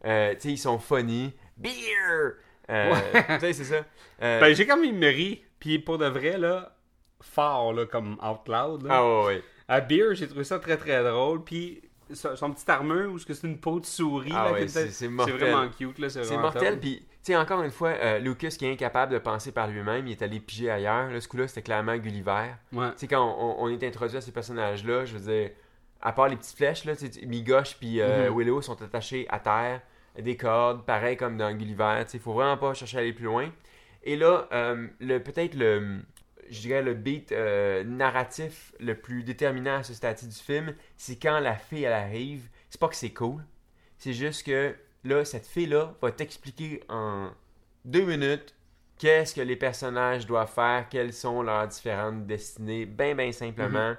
[0.05, 1.33] Euh, tu sais, ils sont funny.
[1.57, 2.35] Beer!
[2.69, 3.85] Euh, tu sais, c'est ça.
[4.21, 5.43] Euh, Ben, j'ai comme il me rit.
[5.59, 6.75] Puis pour de vrai, là,
[7.21, 8.83] fort, là, comme Out Loud.
[8.83, 8.89] Là.
[8.91, 9.43] ah ouais, ouais.
[9.71, 11.43] À Beer, j'ai trouvé ça très très drôle.
[11.43, 11.81] Puis
[12.13, 14.31] son, petite armure, où est-ce que c'est une peau de souris.
[14.35, 16.09] Ah est- c'est- vraiment cute.
[16.09, 19.51] C'est mortel, puis tu sais, encore une fois, euh, Lucas qui est incapable de penser
[19.51, 21.09] par lui-même, il est allé piger ailleurs.
[21.09, 22.47] Là, ce coup-là, c'était clairement Gulliver.
[22.73, 22.89] Ouais.
[22.91, 25.51] Tu sais, quand on, on est introduit à ces personnages-là, je veux dire,
[26.01, 26.93] à part les petites flèches, là,
[27.25, 28.37] Migoche puis euh, Mhm.
[28.37, 29.81] Willow sont attachés à terre,
[30.19, 31.99] des cordes, pareil comme dans Gulliver.
[32.05, 33.49] Tu sais, faut vraiment pas chercher à aller plus loin.
[34.03, 35.99] Et là, euh, le peut-être le,
[36.51, 41.15] je dirais le beat euh, narratif le plus déterminant à ce stade du film, c'est
[41.15, 42.49] quand la fille elle arrive.
[42.69, 43.43] C'est pas que c'est cool,
[43.97, 47.31] c'est juste que là, cette fille-là va t'expliquer en
[47.85, 48.53] deux minutes
[48.97, 53.95] qu'est-ce que les personnages doivent faire, quelles sont leurs différentes destinées, bien, bien simplement.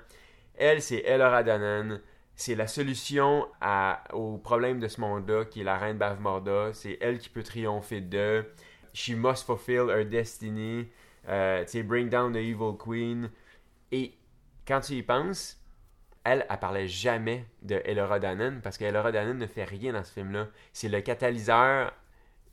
[0.55, 2.01] Elle, c'est Elora Danan.
[2.35, 6.73] C'est la solution à, au problème de ce monde-là, qui est la reine Bavmorda.
[6.73, 8.47] C'est elle qui peut triompher d'eux.
[8.93, 10.89] She must fulfill her destiny.
[11.29, 13.31] Euh, tu sais, bring down the evil queen.
[13.93, 14.13] Et
[14.67, 15.59] quand tu y penses,
[16.25, 20.13] elle, elle parlait jamais de Elora Danan parce qu'Elora Danan ne fait rien dans ce
[20.13, 20.49] film-là.
[20.73, 21.93] C'est le catalyseur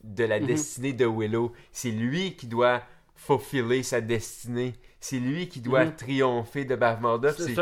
[0.04, 0.46] de la Mhm.
[0.48, 1.54] destinée de Willow.
[1.72, 2.82] C'est lui qui doit
[3.16, 4.74] faufiler sa destinée.
[5.00, 5.96] C'est lui qui doit Mhm.
[5.96, 7.34] triompher de Bavmorda.
[7.34, 7.62] C'est C'est-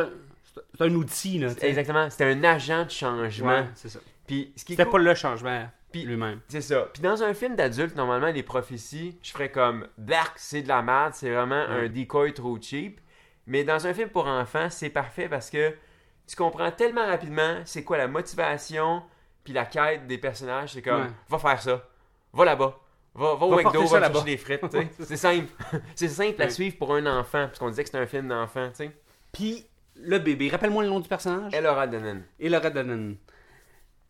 [0.81, 1.49] un, outil, là.
[1.61, 2.09] Exactement.
[2.09, 3.49] C'est un agent de changement.
[3.61, 3.99] Ouais, c'est ça.
[4.27, 6.39] C'était cool- pas le changement lui-même.
[6.47, 6.87] c'est ça.
[6.93, 10.81] Puis dans un film d'adulte, normalement, les prophéties, je ferais comme Dark, c'est de la
[10.81, 12.99] merde, c'est vraiment un decoy trop cheap.
[13.47, 15.73] Mais dans un film pour enfants, c'est parfait parce que
[16.27, 19.01] tu comprends tellement rapidement c'est quoi la motivation
[19.43, 20.73] puis la quête des personnages.
[20.73, 21.07] C'est comme, Ouais.
[21.29, 21.87] va faire ça,
[22.33, 22.77] va là-bas,
[23.15, 24.61] va, va au McDo, va chercher des frites.
[24.99, 25.47] c'est simple.
[25.95, 26.51] c'est simple à Ouais.
[26.51, 28.69] suivre pour un enfant, parce qu'on disait que c'était un film d'enfant.
[29.31, 31.53] Puis le bébé, rappelle-moi le nom du personnage.
[31.53, 32.21] Elora Denon.
[32.39, 33.15] Et Laura Dillon.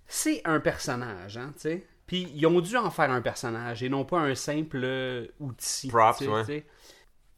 [0.08, 1.88] C'est un personnage, hein, tu sais.
[2.06, 5.90] Puis ils ont dû en faire un personnage et non pas un simple euh, outil.
[5.90, 6.66] Props, tu sais, ouais.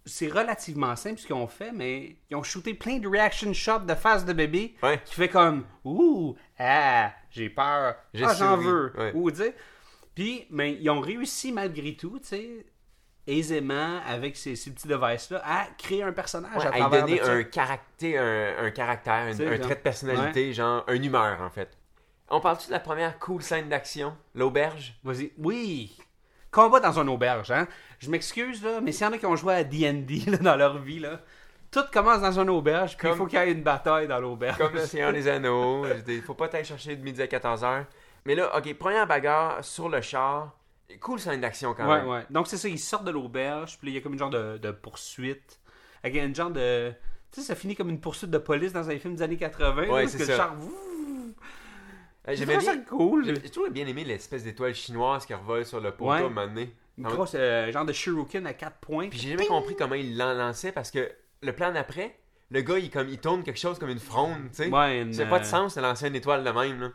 [0.06, 3.80] C'est relativement simple ce qu'ils ont fait, mais ils ont shooté plein de reaction shots
[3.80, 5.00] de face de bébé Ouais.
[5.04, 8.92] qui fait comme Ouh, ah, j'ai peur, J'ai ah, j'en veux.
[8.98, 9.12] Ouais.
[9.14, 9.44] Ou, tu.
[10.16, 12.66] Puis, mais ils ont réussi malgré tout, tu sais,
[13.28, 17.02] aisément avec ces, ces petits devices-là à créer un personnage Ouais, à à lui travers
[17.06, 19.60] donner un caractère, un, un caractère, un, genre.
[19.60, 21.78] trait de personnalité, genre une humeur en fait.
[22.32, 24.96] On parle-tu de la première cool scène d'action, l'auberge?
[25.04, 25.32] Vas-y.
[25.38, 25.98] Oui.
[26.52, 27.68] Combat dans une auberge, hein.
[28.00, 30.78] Je m'excuse, là, mais s'il y en a qui ont joué à D&D dans leur
[30.80, 31.22] vie, là,
[31.72, 34.58] tout commence dans une auberge, puis il faut qu'il y ait une bataille dans l'auberge.
[34.58, 37.86] Comme le Seigneur des Anneaux, il faut pas t'aller chercher de midi à 14h.
[38.26, 40.56] Mais là, ok, première bagarre sur le char.
[41.02, 42.08] Cool scène d'action quand Ouais, même.
[42.08, 42.26] ouais.
[42.32, 44.32] Donc, c'est ça, ils sortent de l'auberge, puis là, il y a comme une genre
[44.32, 45.60] de, de poursuite.
[46.04, 46.92] Avec un genre de...
[47.32, 49.76] Tu sais, ça finit comme une poursuite de police dans un film des années 80.
[49.76, 50.32] là, Ouais, parce c'est que ça.
[50.32, 50.56] le char...
[52.28, 53.26] J'aimais trouvé ça bien, cool.
[53.26, 56.18] j'ai toujours bien aimé l'espèce d'étoile chinoise qui revole sur le poteau Ouais.
[56.18, 56.74] à un moment donné.
[56.98, 59.08] Une grosse, euh, genre de shuriken à 4 points.
[59.10, 61.10] Puis j'ai jamais compris comment il l'en lançait parce que
[61.42, 62.18] le plan d'après,
[62.52, 64.70] le gars il, comme, il tourne quelque chose comme une fronde, tu sais.
[64.70, 66.82] Ouais, une, Ça n'a pas de euh, sens de lancer une étoile de même.
[66.82, 66.90] Là.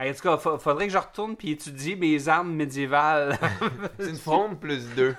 [0.00, 3.38] Hey, en tout cas, fa- faudrait que je retourne puis étudie mes armes médiévales.
[4.00, 5.14] C'est une fronde plus deux.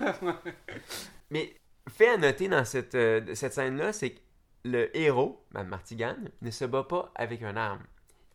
[1.29, 1.53] Mais
[1.89, 4.19] fait à noter dans cette, euh, cette scène-là, c'est que
[4.65, 7.81] le héros, Martigan, ne se bat pas avec une arme.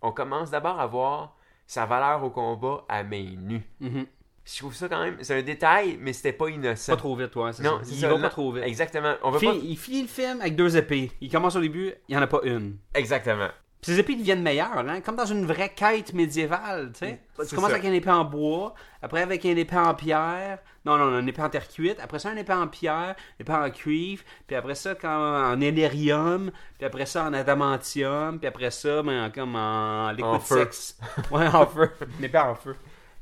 [0.03, 3.63] On commence d'abord à voir sa valeur au combat à main nue.
[3.81, 4.07] Mhm.
[4.45, 6.93] Je trouve ça quand même, c'est un détail, mais c'était pas innocent.
[6.93, 7.91] Pas trop vite, ouais, Non, ça.
[7.91, 8.23] Il ça, va non.
[8.23, 8.65] pas trop vite.
[8.65, 9.15] Exactement.
[9.23, 9.53] On veut pas...
[9.63, 11.13] Il finit le film avec deux épées.
[11.21, 12.79] Il commence au début, il n'y en a pas une.
[12.95, 13.51] Exactement.
[13.81, 15.01] Puis ces épées deviennent meilleures, hein?
[15.01, 16.91] comme dans une vraie quête médiévale.
[16.93, 17.21] Tu, sais.
[17.37, 17.77] tu Mm, commences ça.
[17.77, 21.43] avec une épée en bois, après avec une épée en pierre, non, non, une épée
[21.43, 24.75] en terre cuite, après ça, une épée en pierre, une épée en cuivre, puis après
[24.75, 25.09] ça, quand,
[25.53, 30.25] en élérium, puis après ça, en adamantium, puis après ça, ben, en- comme en liquide
[30.25, 30.59] En feu.
[30.59, 30.99] sexe.
[31.31, 31.91] Ouais, en feu.
[32.19, 32.75] Une épée en feu.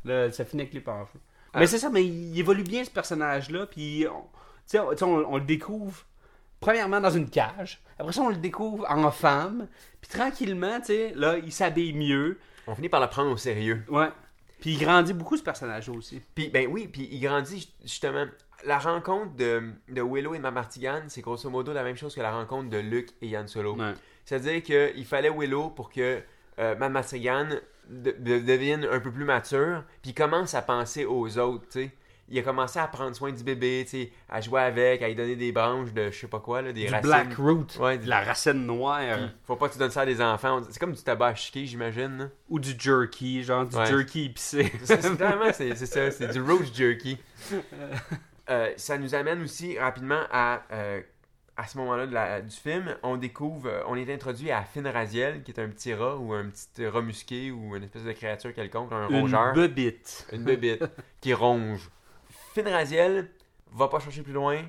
[0.05, 1.19] Là, ça finit avec l'épée en feu.
[1.53, 1.59] Ah.
[1.61, 4.25] Mais c'est ça, mais il évolue bien ce personnage-là, puis on,
[5.03, 6.05] on- on le découvre
[6.67, 9.69] premièrement dans une cage, après ça on le découvre en femme,
[10.01, 13.85] puis tranquillement, tu sais, là, il s'habille mieux, On finit par le prendre au sérieux.
[13.89, 14.09] ouais.
[14.61, 16.21] Puis il grandit beaucoup ce personnage aussi.
[16.35, 18.25] Puis, ben oui, puis il grandit ju- justement.
[18.65, 22.33] La rencontre de, de Willow et Martigan, c'est grosso modo la même chose que la
[22.33, 23.77] rencontre de Luke et Yann Solo.
[23.77, 23.93] Ouais.
[24.25, 26.21] C'est-à-dire qu'il fallait Willow pour que
[26.59, 27.47] euh, Mad Martigan
[27.91, 31.91] de- de- devienne un peu plus mature, puis commence à penser aux autres, tu sais.
[32.29, 33.87] Il a commencé à prendre soin du bébé,
[34.29, 36.87] à jouer avec, à lui donner des branches de je sais pas quoi, là, des
[36.87, 37.09] Du racines.
[37.09, 40.07] black root, Ouais, de la racine noire, Puis, Faut pas que tu donnes ça à
[40.07, 40.61] des enfants.
[40.69, 42.19] C'est comme du tabac à chiquer, j'imagine.
[42.19, 42.29] là.
[42.49, 43.87] ou du jerky, genre du Ouais.
[43.87, 44.73] jerky épicé.
[44.85, 47.19] C'est ça, c'est du roast jerky.
[48.49, 51.01] Euh, ça nous amène aussi rapidement à, euh,
[51.57, 55.51] à ce moment-là du film, on découvre, euh, on est introduit à Finn Raziel, qui
[55.51, 58.93] est un petit rat ou un petit rat musqué ou une espèce de créature quelconque,
[58.93, 60.29] un Une rongeur, bebite.
[60.33, 60.85] une bébite,
[61.21, 61.91] qui ronge.
[62.57, 63.29] Finn Raziel
[63.71, 64.63] va pas chercher plus loin,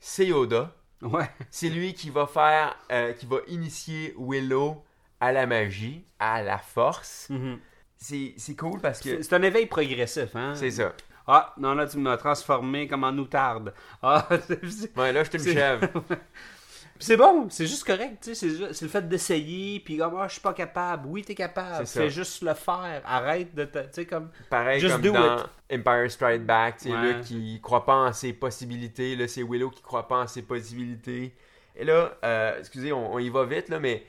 [0.00, 0.74] c'est Yoda.
[1.02, 1.30] Ouais.
[1.52, 4.82] C'est lui qui va faire, euh, qui va initier Willow
[5.20, 7.28] à la magie, à la force.
[7.30, 7.60] Mhm.
[7.96, 10.54] C'est c'est cool parce que C'est un éveil progressif, hein.
[10.56, 10.92] c'est ça.
[11.28, 13.72] Ah, non, là, tu m'as transformé comme en outarde.
[14.02, 14.26] Ah,
[14.68, 15.86] c'est- Ouais, là, je te chèvre.
[16.98, 20.32] c'est bon, c'est juste correct, tu sais, c'est le fait d'essayer, puis comme, ah, je
[20.32, 21.06] suis pas capable.
[21.08, 23.02] Oui, t'es capable, C'est juste le faire.
[23.04, 24.30] Arrête de te, tu sais, comme...
[24.50, 27.14] Pareil Just comme do dans Empire Strike Back, c'est Ouais.
[27.14, 30.42] Luke qui croit pas en ses possibilités, là c'est Willow qui croit pas en ses
[30.42, 31.34] possibilités.
[31.76, 34.04] Et là, euh, excusez, on, on y va vite là, mais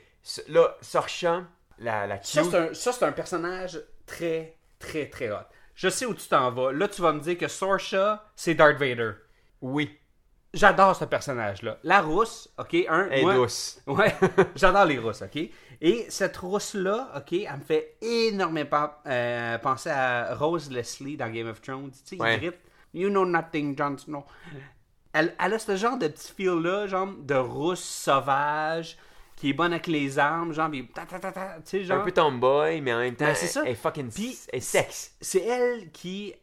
[0.48, 1.44] là, Sorcha,
[1.78, 5.46] la, la Ça, cute- c'est un, ça, c'est un personnage très, très, très hot.
[5.76, 6.72] Je sais où tu t'en vas.
[6.72, 9.12] Là, tu vas me dire que Sorsha, c'est Darth Vader.
[9.62, 9.96] oui,
[10.52, 11.78] J'adore ce personnage-là.
[11.84, 13.06] La rousse, ok, un...
[13.10, 13.80] elle est moi- douce.
[13.86, 14.12] Ouais,
[14.56, 15.40] j'adore les rousses, ok?
[15.80, 21.48] Et cette rousse-là, ok, elle me fait énormément euh, penser à Rose Leslie dans Game
[21.48, 21.90] of Thrones.
[21.92, 22.38] Tu sais, il Ouais.
[22.38, 22.58] grite
[22.92, 24.24] You know nothing, Jon Snow.
[25.12, 28.98] Elle, elle a ce genre de petit feel-là, genre de rousse sauvage,
[29.36, 30.84] qui est bonne avec les armes, genre, tu
[31.64, 32.00] sais, genre.
[32.00, 33.62] Un peu tomboy, mais en même temps, Ben, c'est ça.
[33.64, 35.14] elle est fucking Puis- elle sexe.
[35.20, 36.34] C'est elle qui.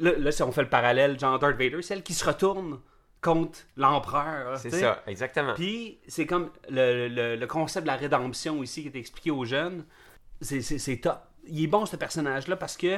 [0.00, 2.80] Là, là, si on fait le parallèle, genre Darth Vader, c'est elle qui se retourne
[3.26, 4.58] contre l'empereur.
[4.58, 5.54] C'est ça, exactement.
[5.54, 9.44] Puis c'est comme le, le- le concept de la rédemption ici qui est expliqué aux
[9.44, 9.84] jeunes.
[10.40, 11.18] C'est- top.
[11.48, 12.96] Il est bon ce personnage-là parce que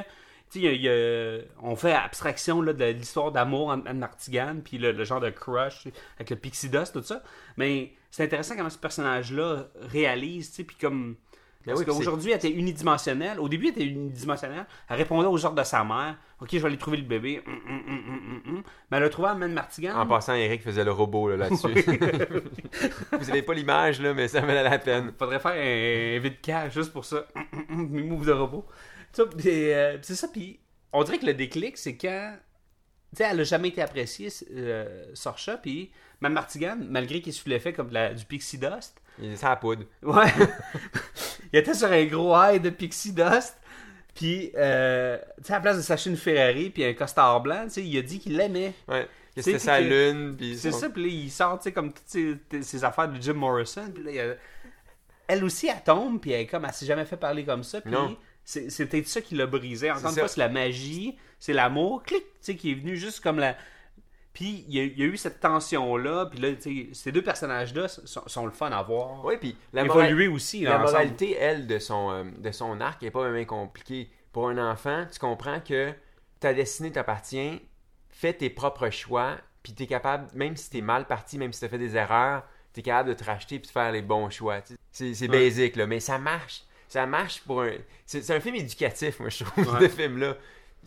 [0.51, 3.67] tu sais, il y a- il y a- on fait abstraction là, de l'histoire d'amour
[3.69, 7.21] entre Anne Martigan, puis le, le genre de crush avec le pixie dust, tout ça.
[7.57, 11.17] Mais c'est intéressant comment ce personnage-là réalise, tu sais, puis comme.
[11.69, 13.39] Ben Parce oui, qu'aujourd'hui, elle était unidimensionnelle.
[13.39, 14.65] Au début, elle était unidimensionnelle.
[14.89, 16.17] Elle répondait aux ordres de sa mère.
[16.41, 17.41] Ok, je vais aller trouver le bébé.
[17.45, 18.63] Hum, hum, hum, hum, hum, hum.
[18.89, 19.95] Mais elle a trouvé Anne Martigan.
[19.95, 21.67] En passant, Eric faisait le robot là, là-dessus.
[23.19, 25.13] Vous avez pas l'image, là, mais ça valait la peine.
[25.17, 27.27] Faudrait faire un, un vide cash juste pour ça.
[27.69, 28.65] Mes moves de robot.
[29.17, 30.59] Euh, c'est ça, puis
[30.93, 32.35] on dirait que le déclic, c'est quand.
[33.11, 37.47] Tu sais, elle a jamais été appréciée, euh, Sorcha, puis Mme Martigan, malgré qu'il se
[37.49, 39.01] l'effet comme de la- du Pixie Dust.
[39.21, 39.83] Il à poudre.
[40.03, 40.25] Ouais.
[41.53, 43.55] il était sur un gros high de Pixie Dust.
[44.15, 47.63] Puis, euh, tu sais, à la place de s'acheter une Ferrari puis un costard blanc,
[47.65, 48.73] tu sais, il a dit qu'il l'aimait.
[48.87, 49.07] Ouais.
[49.37, 50.35] C'était sa lune.
[50.37, 53.07] Puis C'est son- ça, puis là, il sort, tu sais, comme toutes ses, ses affaires
[53.07, 53.89] de Jim Morrison.
[53.93, 54.35] Puis là, il a-
[55.27, 57.79] elle aussi, elle tombe, puis elle, est comme, elle s'est jamais fait parler comme ça.
[57.79, 58.17] Puis Non.
[58.43, 59.89] c'est peut-être ça qui l'a brisé.
[59.91, 62.97] Encore C'est une fois, c'est la magie, c'est l'amour, clic, tu sais, qui est venu
[62.97, 63.55] juste comme la.
[64.39, 66.49] Puis il y, a, il y a eu cette tension-là, puis là,
[66.93, 69.25] ces deux personnages-là sont, sont le fun à voir.
[69.25, 70.91] Ouais, puis la, mora- Évoluer aussi, là, la ensemble.
[70.91, 74.09] moralité, elle, de son, euh, de son arc, n'est pas même compliquée.
[74.31, 75.91] Pour un enfant, tu comprends que
[76.39, 77.61] ta destinée t'appartient,
[78.09, 81.51] fais tes propres choix, puis tu es capable, même si tu es mal parti, même
[81.51, 83.91] si tu as fait des erreurs, tu es capable de te racheter puis de faire
[83.91, 84.61] les bons choix.
[84.93, 85.43] C'est c'est Ouais.
[85.49, 86.61] basique, là, mais ça marche.
[86.87, 87.71] Ça marche pour un.
[88.05, 89.89] C'est c'est un film éducatif, moi, je trouve, Ouais.
[89.89, 90.37] ce film-là.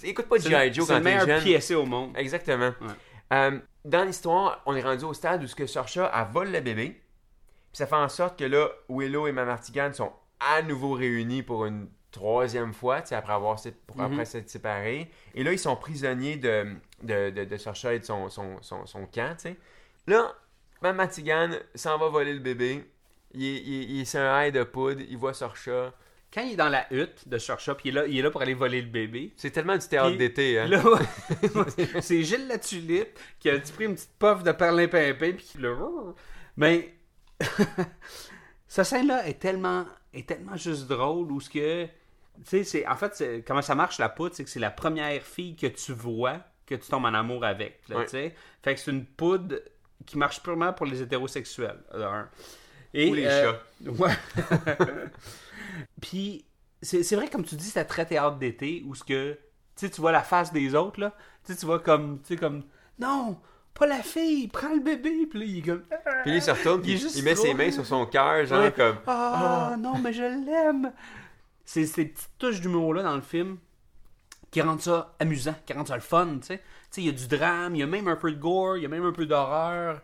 [0.03, 0.69] Écoute pas C'est G.I.
[0.69, 1.61] le- Joe c'est quand le t'es meilleur jeune.
[1.61, 2.17] PSA au monde.
[2.17, 2.73] Exactement.
[2.81, 2.95] Ouais.
[3.33, 6.61] Euh, dans l'histoire, on est rendu au stade où ce que Sorcha, elle vole le
[6.61, 6.91] bébé.
[6.91, 11.65] Puis ça fait en sorte que là, Willow et Mamartigan sont à nouveau réunis pour
[11.67, 13.59] une troisième fois, tu sais, après avoir
[13.97, 14.03] Mhm.
[14.05, 15.11] après s'être séparés.
[15.35, 18.85] Et là, ils sont prisonniers de, de, de, de Sorcha et de son, son, son,
[18.87, 19.57] son camp, tu sais.
[20.07, 20.35] Là,
[20.83, 22.85] Mamartigan s'en va voler le bébé.
[23.35, 25.93] Il il un high de poudre, il voit Sorcha.
[26.33, 27.37] Quand il est dans la hutte de
[27.75, 29.33] puis il est là, il est là pour aller voler le bébé.
[29.37, 30.67] C'est tellement du théâtre d'été, hein.
[30.67, 30.83] Là,
[32.01, 35.77] c'est Gilles la tulipe qui a pris une petite puff de perlimpinpin puis qui le
[36.57, 36.95] mais
[38.69, 41.91] cette scène là est tellement est tellement juste drôle où ce que tu
[42.45, 45.57] sais c'est en fait comment ça marche la poudre c'est que c'est la première fille
[45.57, 49.07] que tu vois que tu tombes en amour avec là, sais fait que c'est une
[49.07, 49.57] poudre
[50.05, 51.79] qui marche purement pour les hétérosexuels.
[52.95, 53.61] Et, Ou les euh, chats.
[53.99, 54.13] Ouais.
[56.01, 56.45] Puis,
[56.81, 59.39] c'est c'est vrai, comme tu dis, c'était très théâtre d'été où ce que,
[59.77, 61.15] tu vois la face des autres, là.
[61.47, 62.63] Tu tu vois comme, tu sais, comme,
[62.99, 63.39] non,
[63.75, 65.27] pas la fille, prends le bébé.
[65.29, 65.83] Puis là, il est comme,
[66.23, 68.73] Puis lui, il se retourne, puis il met ses mains sur son cœur, genre Ouais.
[68.73, 68.97] comme...
[69.07, 70.93] ah, non, mais je l'aime.
[71.65, 73.59] C'est ces petites touches d'humour-là dans le film
[74.51, 76.59] qui rendent ça amusant, qui rendent ça le fun, tu sais.
[76.59, 78.77] Tu sais, il y a du drame, il y a même un peu de gore,
[78.77, 80.03] il y a même un peu d'horreur.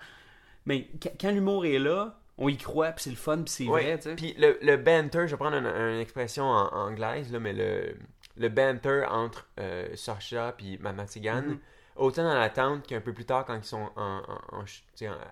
[0.64, 3.66] Mais qu- quand l'humour est là, on y croit, puis c'est le fun, puis c'est
[3.66, 3.82] Ouais.
[3.82, 4.14] vrai, tu sais.
[4.14, 7.96] Puis le, le banter, je vais prendre une, une expression en, anglaise, là, mais le,
[8.36, 11.58] le banter entre euh, Saoirse puis Mamatigan, Mm-hmm.
[11.96, 14.22] autant dans la tente qu'un peu plus tard quand ils sont en,
[14.52, 14.64] en-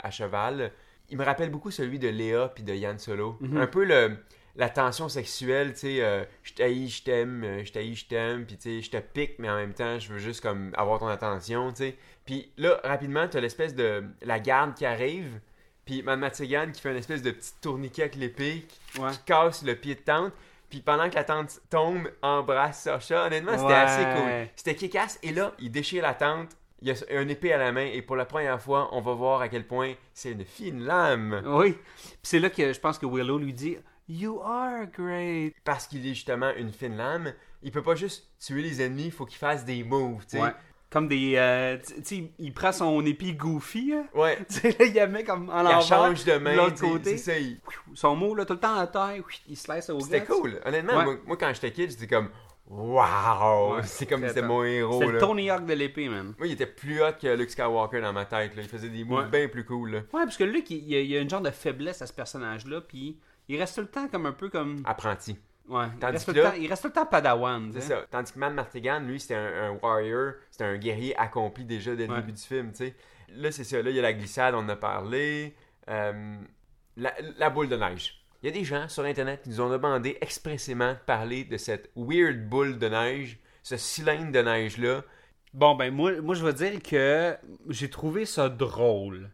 [0.03, 0.73] à cheval,
[1.09, 3.39] il me rappelle beaucoup celui de Léa puis de Yann Solo.
[3.41, 3.59] Mm-hmm.
[3.61, 4.17] Un peu le,
[4.57, 8.45] la tension sexuelle, tu sais, euh, je t'haïs, je t'aime, euh, je t'haïs, je t'aime,
[8.47, 10.99] puis tu sais, je te pique, mais en même temps, je veux juste comme avoir
[10.99, 11.97] ton attention, tu sais.
[12.25, 15.39] Puis là, rapidement, tu as l'espèce de la garde qui arrive,
[15.87, 19.11] puis Mamatigan qui fait une espèce de petit tourniquet avec l'épée, qui, Ouais.
[19.13, 20.33] qui casse le pied de tente.
[20.69, 23.27] Puis pendant que la tente tombe, embrasse Sacha.
[23.27, 23.73] Honnêtement, c'était Ouais.
[23.75, 24.49] assez cool.
[24.57, 25.19] C'était kick-ass.
[25.23, 26.51] Et là, il déchire la tente.
[26.83, 27.87] Il a un épée à la main.
[27.87, 31.41] Et pour la première fois, on va voir à quel point c'est une fine lame.
[31.47, 31.73] Oui.
[31.73, 35.55] Puis c'est là que je pense que Willow lui dit You are great.
[35.65, 39.07] Parce qu'il est justement une fine lame, il peut pas juste tuer les ennemis.
[39.07, 40.43] Il faut qu'il fasse des moves, tu sais.
[40.43, 40.51] Ouais.
[40.91, 41.35] Comme des.
[41.37, 43.93] euh, tu sais, il prend son épée goofy.
[43.93, 44.07] hein.
[44.15, 44.39] Ouais.
[44.49, 45.83] Tu sais, là, il la met comme en Il l'envers.
[45.83, 46.55] change de main.
[46.55, 47.17] l'autre côté.
[47.19, 47.37] Ça.
[47.39, 47.61] il-
[47.95, 49.15] Son mot, là, tout le temps à terre,
[49.49, 50.61] il se laisse au C'était cool.
[50.65, 51.05] Honnêtement, Ouais.
[51.05, 52.29] moi, moi, quand j'étais kid, j'étais comme
[52.69, 53.77] Waouh!
[53.77, 55.01] Ouais, c'est comme c'était mon héros.
[55.01, 55.19] C'est le.
[55.19, 56.35] Tony Hawk de l'épée, man.
[56.39, 58.55] Moi, il était plus hot que Luke Skywalker dans ma tête.
[58.57, 58.63] Là.
[58.63, 59.31] Il faisait des moves Ouais.
[59.31, 59.91] bien plus cool.
[59.91, 59.99] Là.
[60.13, 62.07] Ouais, parce que Luke, il, il y a, il a une genre de faiblesse à
[62.07, 63.19] ce personnage-là, puis
[63.49, 64.83] il reste tout le temps comme un peu comme.
[64.85, 65.37] Apprenti.
[65.69, 65.87] Ouais.
[65.95, 67.71] Il Tandis reste, que tout le là- temps, il reste tout le temps padawan.
[67.73, 67.89] C'est sais.
[67.89, 68.05] ça.
[68.11, 72.07] Tandis que Man Martigan, lui, c'était un, un warrior, c'était un guerrier accompli déjà dès
[72.07, 72.21] le Ouais.
[72.21, 72.95] début du film, tu sais.
[73.31, 73.83] Là, c'est ça.
[73.83, 75.57] Là, il y a la glissade, on en a parlé.
[75.89, 76.37] Euh,
[76.97, 78.23] la, la boule de neige.
[78.43, 81.57] Il y a des gens sur Internet qui nous ont demandé expressément de parler de
[81.57, 85.03] cette weird boule de neige, ce cylindre de neige-là.
[85.53, 87.37] Bon, ben, moi, moi je veux dire que
[87.69, 89.31] j'ai trouvé ça drôle.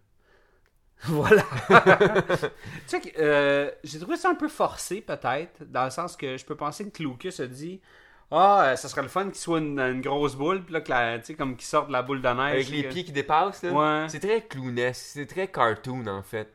[1.08, 1.42] Voilà.
[2.38, 2.48] tu
[2.86, 6.44] sais, que, euh, j'ai trouvé ça un peu forcé, peut-être, dans le sens que je
[6.44, 7.80] peux penser que Lucas a dit
[8.30, 10.90] Ah, euh, ça serait le fun qu'il soit une, une grosse boule, puis là, que
[10.90, 12.52] la- tu sais, comme qu'il sorte de la boule de neige.
[12.54, 13.72] Avec les que- pieds qui dépassent, là.
[13.72, 14.08] Ouais.
[14.08, 16.48] C'est très clownesque, c'est très cartoon, en fait.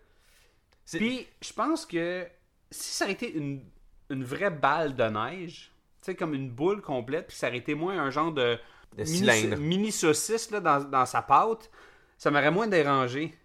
[0.94, 2.26] Puis, je pense que
[2.72, 3.62] si ça aurait été une,
[4.10, 7.76] une vraie balle de neige, tu sais, comme une boule complète, puis ça aurait été
[7.76, 8.58] moins un genre de,
[8.98, 11.70] De mini, mini saucisse là, dans, dans sa pâte,
[12.18, 13.38] ça m'aurait moins dérangé.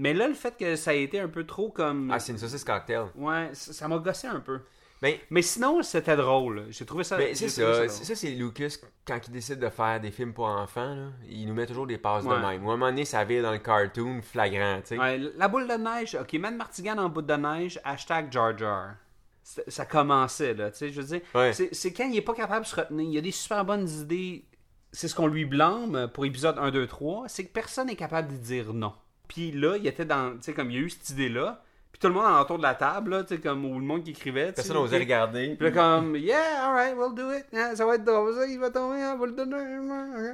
[0.00, 2.10] Mais là, le fait que ça a été un peu trop comme.
[2.10, 3.06] Ah, c'est une saucisse cocktail.
[3.14, 4.60] Ouais, ça ça m'a gossé un peu.
[5.02, 6.66] Ben, Mais sinon, c'était drôle.
[6.70, 7.16] J'ai trouvé ça.
[7.16, 7.88] ben, c'est ça.
[7.88, 11.46] C'est- Ça, c'est Lucas, quand il décide de faire des films pour enfants, là, il
[11.46, 12.36] nous met toujours des passes Ouais.
[12.36, 12.64] de même.
[12.66, 14.98] Ou à un moment donné, ça vire dans le cartoon flagrant, tu sais.
[14.98, 18.94] Ouais, la boule de neige, ok, Man Martigan en boule de neige, hashtag Jar Jar.
[19.42, 21.20] Ça commençait, là, tu sais, je veux dire.
[21.34, 21.52] Ouais.
[21.52, 23.06] C'est quand il est pas capable de se retenir.
[23.06, 24.44] Il y a des super bonnes idées.
[24.92, 28.28] C'est ce qu'on lui blâme pour épisode 1, 2, 3, c'est que personne n'est capable
[28.32, 28.92] de dire non.
[29.32, 31.62] Puis là, il était dans, tu sais, comme il y a eu cette idée-là,
[31.92, 34.02] puis tout le monde autour de la table, là, tu sais, comme, ou le monde
[34.02, 34.50] qui écrivait.
[34.52, 35.54] Personne n'osait regarder.
[35.54, 37.46] Puis là, comme, yeah, alright, we'll do it.
[37.52, 40.32] Yeah, ça va être drôle, ça, il va tomber, on va le donner.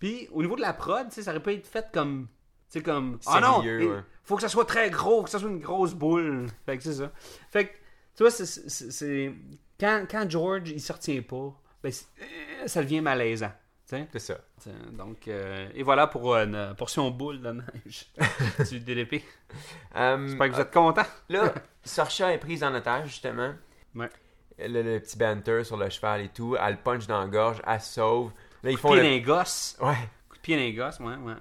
[0.00, 2.26] Puis, au niveau de la prod, tu sais, ça aurait pas été fait comme,
[2.70, 4.00] tu sais, comme, ah non, Sérieux, et- ouais.
[4.24, 6.46] faut que ça soit très gros, que ça soit une grosse boule.
[6.66, 7.12] Fait que c'est ça.
[7.50, 7.72] Fait que,
[8.16, 9.32] tu vois, c'est-
[9.78, 11.92] Quand, quand George, il se retient pas, ben,
[12.66, 13.52] ça devient malaisant.
[13.86, 14.38] C'est ça.
[14.58, 18.06] T'sais, Donc, euh, et voilà pour une portion boule de neige
[18.70, 19.22] du DDP.
[19.94, 21.02] Euh, J'espère que vous êtes contents.
[21.28, 23.52] Là, Saoirse est prise en otage, justement.
[23.94, 24.08] Ouais.
[24.58, 26.56] Le, le petit banter sur le cheval et tout.
[26.58, 28.32] Elle le punch dans la gorge, elle sauve.
[28.62, 29.20] Là, ils font Pied le...
[29.20, 29.76] d'un gosse.
[29.80, 29.94] Ouais.
[30.30, 31.34] Coup de pied d'un gosse, ouais, ouais, ouais.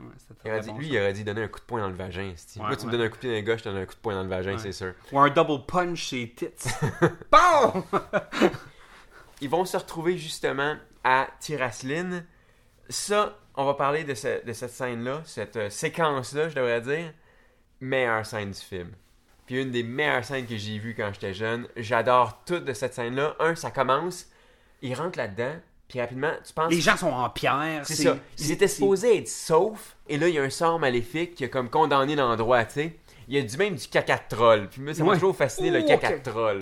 [0.43, 0.93] Il aurait dit- bon, lui, ça.
[0.93, 2.23] il aurait dit donner un coup de poing dans le vagin.
[2.23, 3.85] Ouais, Moi, tu me donnes un coup de pied la gauche, je te donne un
[3.85, 4.93] coup de poing dans le vagin, c'est sûr.
[5.13, 6.47] Ou un double punch chez tits.
[7.31, 7.83] bon!
[9.41, 12.25] Ils vont se retrouver justement à Tirasline.
[12.89, 17.13] Ça, on va parler de, ce- de cette scène-là, cette euh, séquence-là, je devrais dire.
[17.79, 18.91] Meilleure scène du film.
[19.45, 21.67] Puis une des meilleures scènes que j'ai vues quand j'étais jeune.
[21.75, 23.35] J'adore toute de cette scène-là.
[23.39, 24.27] Un, ça commence,
[24.81, 25.53] ils rentrent là-dedans,
[25.89, 26.71] puis rapidement, tu penses...
[26.71, 27.81] Les gens sont en pierre.
[27.85, 28.17] C'est ça.
[28.37, 31.49] Ils étaient supposés être saufs, et là, il y a un sort maléfique qui a
[31.49, 32.95] comme condamné l'endroit, tu sais.
[33.27, 34.67] Il y a du même du caca troll.
[34.69, 35.15] Puis moi, ça m'a Ouais.
[35.15, 36.59] toujours fasciné, le caca troll.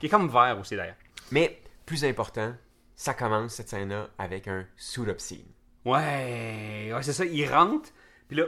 [0.00, 0.96] Qui est comme vert aussi, d'ailleurs.
[1.30, 2.54] Mais, plus important,
[2.96, 5.44] ça commence cette scène-là avec un suit-up scene.
[5.84, 7.24] Ouais, ouais c'est ça.
[7.24, 7.90] Il rentre,
[8.28, 8.44] puis là,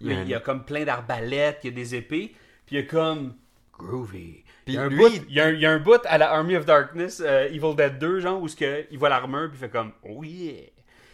[0.00, 1.94] Il y a là, un- il y a comme plein d'arbalètes, il y a des
[1.94, 2.34] épées,
[2.66, 3.34] puis il y a comme
[3.78, 4.42] groovy.
[4.64, 5.78] Puis il, y a un lui- bout, il, y a un, il y a un
[5.78, 8.98] bout à la Army of Darkness, euh, Evil Dead 2, genre, où ce que, il
[8.98, 10.64] voit l'armure, puis il fait comme, oh yeah.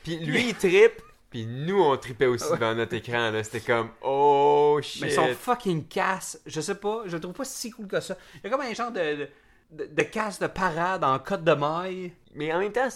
[0.05, 3.45] Puis lui, il trippe, puis nous, on tripait aussi dans notre écran, là.
[3.45, 5.03] C'était comme, oh shit.
[5.03, 8.17] Mais son fucking casse, je sais pas, je le trouve pas si cool que ça.
[8.37, 9.29] Il y a comme un genre de, de,
[9.73, 12.13] de casse de parade en cote de maille.
[12.35, 12.89] Mais en même temps,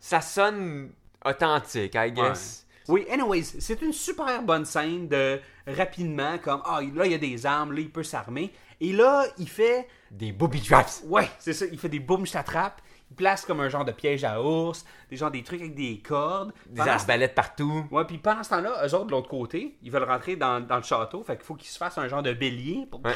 [0.00, 0.90] ça sonne
[1.24, 2.66] authentique, I guess.
[2.88, 7.18] Oui, anyways, c'est une super bonne scène de rapidement, comme, ah, là, il y a
[7.18, 8.52] des armes, là, il peut s'armer.
[8.80, 11.02] Et là, il fait, Des booby traps.
[11.06, 12.82] ouais, c'est ça, il fait des boum, je t'attrape.
[13.10, 15.98] Il place comme un genre de piège à ours, des gens, des trucs avec des
[16.00, 16.52] cordes.
[16.66, 17.86] Des Pendant ce- arbalètes partout.
[17.90, 20.76] Ouais, puis pendant ce temps-là, eux autres de l'autre côté, ils veulent rentrer dans, dans
[20.76, 23.12] le château, fait qu'il faut qu'ils se fassent un genre de bélier pour Ouais.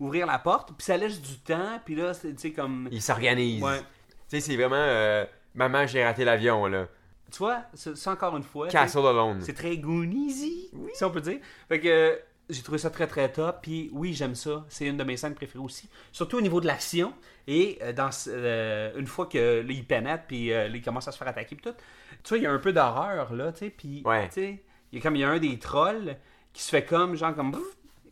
[0.00, 2.88] Ouvrir la porte, puis ça laisse du temps, puis là, c'est, tu sais, comme...
[2.92, 3.62] Ils s'organisent.
[3.62, 3.80] Ouais.
[3.80, 3.84] Tu
[4.28, 6.86] sais, c'est vraiment, euh, maman, j'ai raté l'avion, là.
[7.30, 8.68] Tu vois, c'est, encore une fois...
[8.68, 9.40] Castle Alone.
[9.42, 11.38] C'est très Gooniesy, si on peut dire.
[11.68, 12.16] Fait que euh,
[12.48, 13.58] j'ai trouvé ça très très top.
[13.60, 14.64] Puis oui, j'aime ça.
[14.70, 15.90] C'est une de mes scènes préférées aussi.
[16.10, 17.12] Surtout au niveau de l'action.
[17.46, 21.18] Et euh, dans, euh, une fois que là, il pénètre, puis il commence à se
[21.18, 21.76] faire attaquer, puis tout.
[22.22, 23.70] Tu vois, il y a un peu d'horreur là, tu sais.
[23.70, 24.28] Puis, Ouais.
[24.28, 26.16] tu sais, il y a comme il y a un des trolls
[26.54, 27.54] qui se fait comme, genre, comme.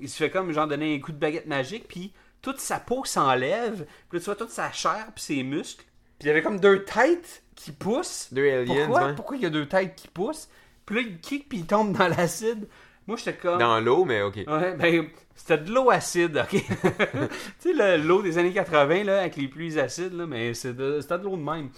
[0.00, 3.04] Il se fait comme, genre, donner un coup de baguette magique, puis toute sa peau
[3.04, 3.87] s'enlève.
[4.09, 5.85] Puis là, tu vois toute sa chair, puis ses muscles.
[6.18, 8.28] Puis il y avait comme deux têtes qui poussent.
[8.32, 9.14] Deux aliens, Pourquoi, ouais.
[9.14, 10.48] Pourquoi il y a deux têtes qui poussent?
[10.85, 12.68] Puis là, il kick, puis il tombe dans l'acide.
[13.06, 13.59] Moi, j'étais comme.
[13.59, 14.37] Dans l'eau, mais ok.
[14.46, 16.50] Ouais, ben, c'était de l'eau acide, ok?
[16.61, 17.28] tu
[17.59, 21.00] sais, le- l'eau des années 80, là, avec les pluies acides, là, mais c'est de-
[21.00, 21.70] c'était de, l'eau de même.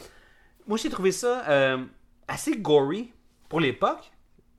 [0.67, 1.85] Moi, j'ai trouvé ça euh,
[2.29, 3.13] assez gory
[3.49, 4.11] pour l'époque.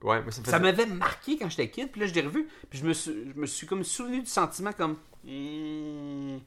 [0.02, 2.92] Ouais, ça m'avait marqué quand j'étais kid, puis là, je l'ai revu, puis je me
[2.94, 4.96] suis, je me suis comme souvenu du sentiment comme...
[5.24, 6.38] Hmm.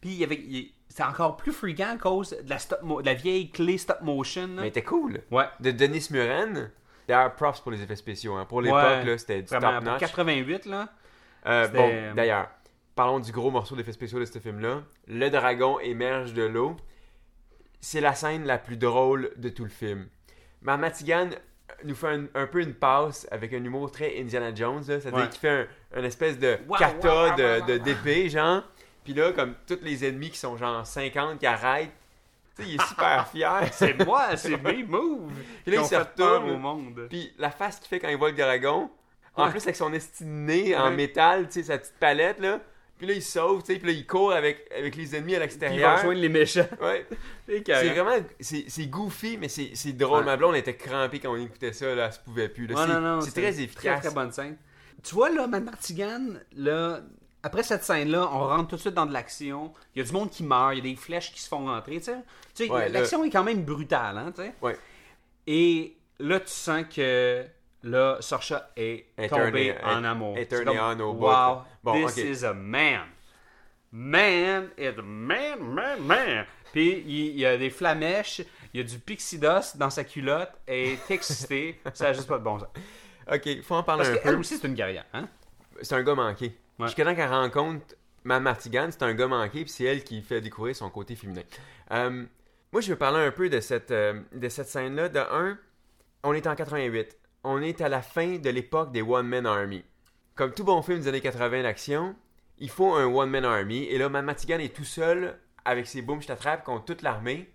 [0.00, 0.40] Puis il y avait...
[0.88, 4.00] C'était encore plus fréquent à cause de la, stop mo- de la vieille clé stop
[4.02, 4.42] motion.
[4.48, 4.62] là.
[4.62, 5.20] Mais c'était cool.
[5.30, 5.44] Ouais.
[5.60, 6.70] De Denis Muren.
[7.06, 8.34] D'ailleurs, props pour les effets spéciaux.
[8.34, 8.44] hein.
[8.44, 9.18] Pour l'époque, Ouais.
[9.18, 10.00] c'était du top notch.
[10.00, 10.88] 88, là.
[11.46, 12.48] Euh, bon, d'ailleurs,
[12.94, 14.82] parlons du gros morceau d'effets spéciaux de ce film-là.
[15.06, 16.76] Le dragon émerge de l'eau.
[17.80, 20.08] C'est la scène la plus drôle de tout le film.
[20.62, 21.30] Mama Tigan
[21.84, 25.28] nous fait un, un peu une passe avec un humour très Indiana Jones, c'est-à-dire Ouais.
[25.28, 28.62] qu'il fait un, un espèce de Wow, kata wow, wow, de- d'épée, genre.
[29.04, 31.90] Puis là, comme tous les ennemis qui sont genre 50 qui arrêtent,
[32.56, 33.68] tu sais, il est super fier.
[33.72, 35.32] C'est moi, c'est mes moves.
[35.64, 36.50] Puis là, il se retourne.
[36.50, 37.06] au monde.
[37.08, 38.90] Puis la face qu'il fait quand il voit le dragon,
[39.34, 39.50] en Ouais.
[39.50, 42.58] plus avec son estiné en métal, tu sais, sa petite palette, là.
[42.98, 45.46] Puis là, il sauve, tu sais, puis là, il court avec, avec les ennemis à
[45.46, 45.96] Puis ils vont l'extérieur.
[45.98, 46.66] rejoindre les méchants.
[46.80, 47.06] Ouais.
[47.46, 50.20] C'est vraiment, c'est goofy, mais c'est drôle.
[50.20, 50.24] Ouais.
[50.26, 52.66] Ma blonde était crampée quand on écoutait ça, là, elle se pouvait plus.
[52.66, 54.00] Ouais, C'est non, non, c'est très efficace.
[54.00, 54.56] Très, très bonne scène.
[55.02, 57.00] Tu vois, là, Matt Martigan, là,
[57.42, 59.72] après cette scène-là, on rentre tout de suite dans de l'action.
[59.94, 61.64] Il y a du monde qui meurt, il y a des flèches qui se font
[61.66, 62.16] rentrer, tu sais.
[62.54, 64.52] Tu sais, l'action est quand même brutale, hein, tu sais.
[64.60, 64.76] Ouais.
[65.46, 67.44] Et là, tu sens que
[67.82, 70.36] là, Saoirse est tombée en amour.
[70.38, 71.12] est on au.
[71.14, 72.24] Wow, Bon, this ok.
[72.24, 73.06] is a man.
[73.90, 76.44] Man is a man, man, man.
[76.72, 78.42] Puis il, il y a des flamèches,
[78.74, 81.80] il y a du pixie dust dans sa culotte, et est excité.
[81.94, 82.68] ça a juste pas de bon sens.
[83.32, 84.36] Ok, faut en parler Parce un peu.
[84.36, 85.28] aussi, c'est une guerrière, hein?
[85.80, 86.56] C'est un gars manqué.
[86.78, 86.86] Ouais.
[86.86, 90.40] Jusqu'à temps qu'elle rencontre Mme Martigan, c'est un gars manqué, puis c'est elle qui fait
[90.40, 91.42] découvrir son côté féminin.
[91.92, 92.24] Euh,
[92.72, 95.08] moi, je veux parler un peu de cette, euh, de cette scène-là.
[95.08, 95.58] De un,
[96.22, 97.16] on est en 88.
[97.44, 99.84] On est à la fin de l'époque des One Man Army.
[100.34, 102.14] Comme tout bon film des années 80 d'action,
[102.58, 103.84] il faut un One Man Army.
[103.84, 107.48] Et là, Mme Martigan est tout seul avec ses boum, je t'attrape contre toute l'armée.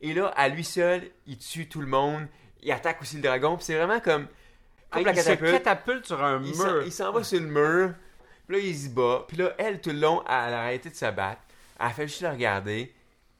[0.00, 2.26] Et là, à lui seul, il tue tout le monde.
[2.62, 3.56] Il attaque aussi le dragon.
[3.56, 4.26] Puis c'est vraiment comme.
[4.92, 6.06] La il se catapulte.
[6.06, 6.82] sur un Il mur.
[6.84, 7.94] il s'en va sur le mur.
[8.46, 9.24] Puis là, il se bat.
[9.26, 11.40] Puis là, elle, tout le long, elle a arrêté de se battre.
[11.80, 12.94] Elle fait juste le regarder.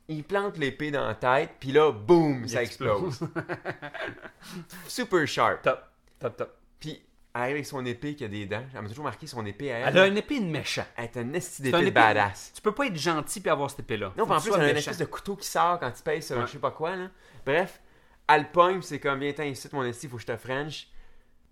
[0.09, 1.51] Il plante l'épée dans la tête.
[1.59, 3.21] Puis là, boum, ça explose.
[4.87, 5.63] Super sharp.
[5.63, 5.83] Top,
[6.19, 6.57] top, top.
[6.79, 7.03] Puis
[7.35, 8.63] elle arrive avec son épée qui a des dents.
[8.75, 9.89] Elle m'a toujours marqué son épée à elle.
[9.89, 10.85] Elle a une épée de méchant.
[10.97, 12.53] Elle est un esti un d'épée de badass.
[12.55, 14.13] Tu peux pas être gentil puis avoir cette épée-là.
[14.17, 16.37] Non, en plus, elle a une espèce de couteau qui sort quand tu pèses sur
[16.37, 16.47] Ouais.
[16.47, 16.95] je sais pas quoi.
[16.97, 17.09] Là.
[17.47, 17.81] Bref,
[18.29, 20.89] elle le pogne, c'est comme, viens-t'en ici, mon esti, faut que je te French.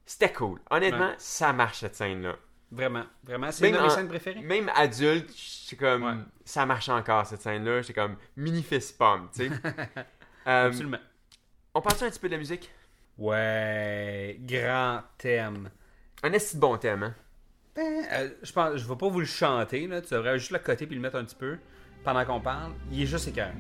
[0.05, 0.61] C'était cool.
[0.71, 1.15] Honnêtement, Ouais.
[1.19, 2.37] ça marche cette scène-là.
[2.75, 3.51] Vraiment, vraiment.
[3.53, 4.41] C'est Même une de mes en- scènes préférées.
[4.41, 6.15] Même adulte, c'est comme Ouais.
[6.45, 7.83] ça marche encore cette scène-là.
[7.83, 9.51] C'est comme mini fist pump, tu sais.
[10.49, 10.99] Euh, Absolument.
[11.75, 12.69] on parle un petit peu de la musique?
[13.17, 15.69] Ouais, grand thème.
[16.23, 17.15] Un de bon thème, hein.
[17.77, 20.01] Ben, euh, je pense, je vais pas vous le chanter, là.
[20.03, 21.59] Tu devrais juste le coter puis le mettre un petit peu
[22.05, 22.73] pendant qu'on parle.
[22.91, 23.53] Il est juste écœurant.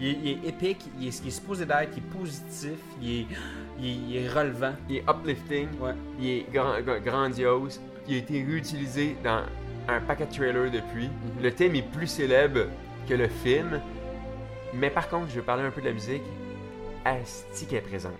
[0.00, 3.10] Il est, il est épique, il est, il est supposé d'être, il est positif, il
[3.20, 3.26] est,
[3.78, 4.74] il est, il est relevant.
[4.88, 5.94] Il est uplifting, Ouais.
[6.18, 7.80] il est grand- gra- grandiose.
[8.06, 9.42] Il a été réutilisé dans
[9.88, 11.08] un paquet de trailers depuis.
[11.08, 11.42] Mhm.
[11.42, 12.66] Le thème est plus célèbre
[13.08, 13.80] que le film.
[14.74, 16.22] Mais par contre, je vais parler un peu de la musique.
[17.04, 18.14] Asti qui est présente.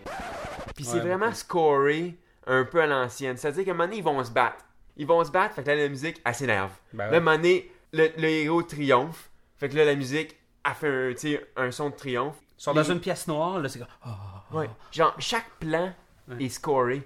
[0.76, 1.36] Puis c'est vraiment beaucoup.
[1.38, 2.14] scoré
[2.46, 3.36] un peu à l'ancienne.
[3.36, 4.64] C'est-à-dire qu'à un moment donné, ils vont se battre.
[4.96, 6.70] Ils vont se battre, fait que là, la musique, elle s'énerve.
[6.92, 7.14] Ben Là, ouais.
[7.16, 9.30] à un moment donné, le, le héros triomphe.
[9.56, 12.36] Fait que là, la musique, elle fait un, un son de triomphe.
[12.58, 13.88] Ils sont dans Les- une pièce noire, là, c'est comme.
[14.04, 14.68] Ah, Ouais.
[14.92, 15.92] Genre, chaque plan
[16.28, 16.44] Ouais.
[16.44, 17.02] est scoré.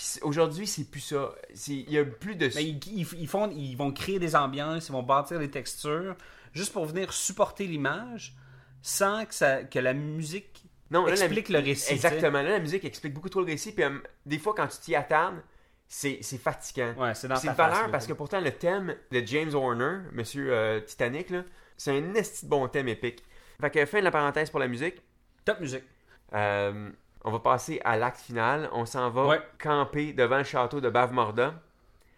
[0.00, 1.34] Puis aujourd'hui, c'est plus ça.
[1.68, 2.50] Il y a plus de.
[2.54, 6.16] Mais ils, font, ils vont créer des ambiances, ils vont bâtir des textures,
[6.54, 8.34] juste pour venir supporter l'image,
[8.80, 11.92] sans que, ça, que la musique non, là, la- explique le récit.
[11.92, 12.40] Exactement.
[12.40, 13.72] Là, la musique explique beaucoup trop le récit.
[13.72, 15.42] Puis euh, des fois, quand tu t'y attardes,
[15.86, 16.94] c'est fatigant.
[16.96, 21.28] Ouais, c'est une valeur parce que pourtant, le thème de James Horner, monsieur euh, Titanic,
[21.76, 23.22] c'est un esti bon thème épique.
[23.60, 25.02] Fait que fin de la parenthèse pour la musique.
[25.44, 25.84] Top musique.
[26.32, 26.90] Euh,
[27.24, 28.68] on va passer à l'acte final.
[28.72, 29.40] On s'en va Ouais.
[29.62, 31.54] camper devant le château de Bavmorda.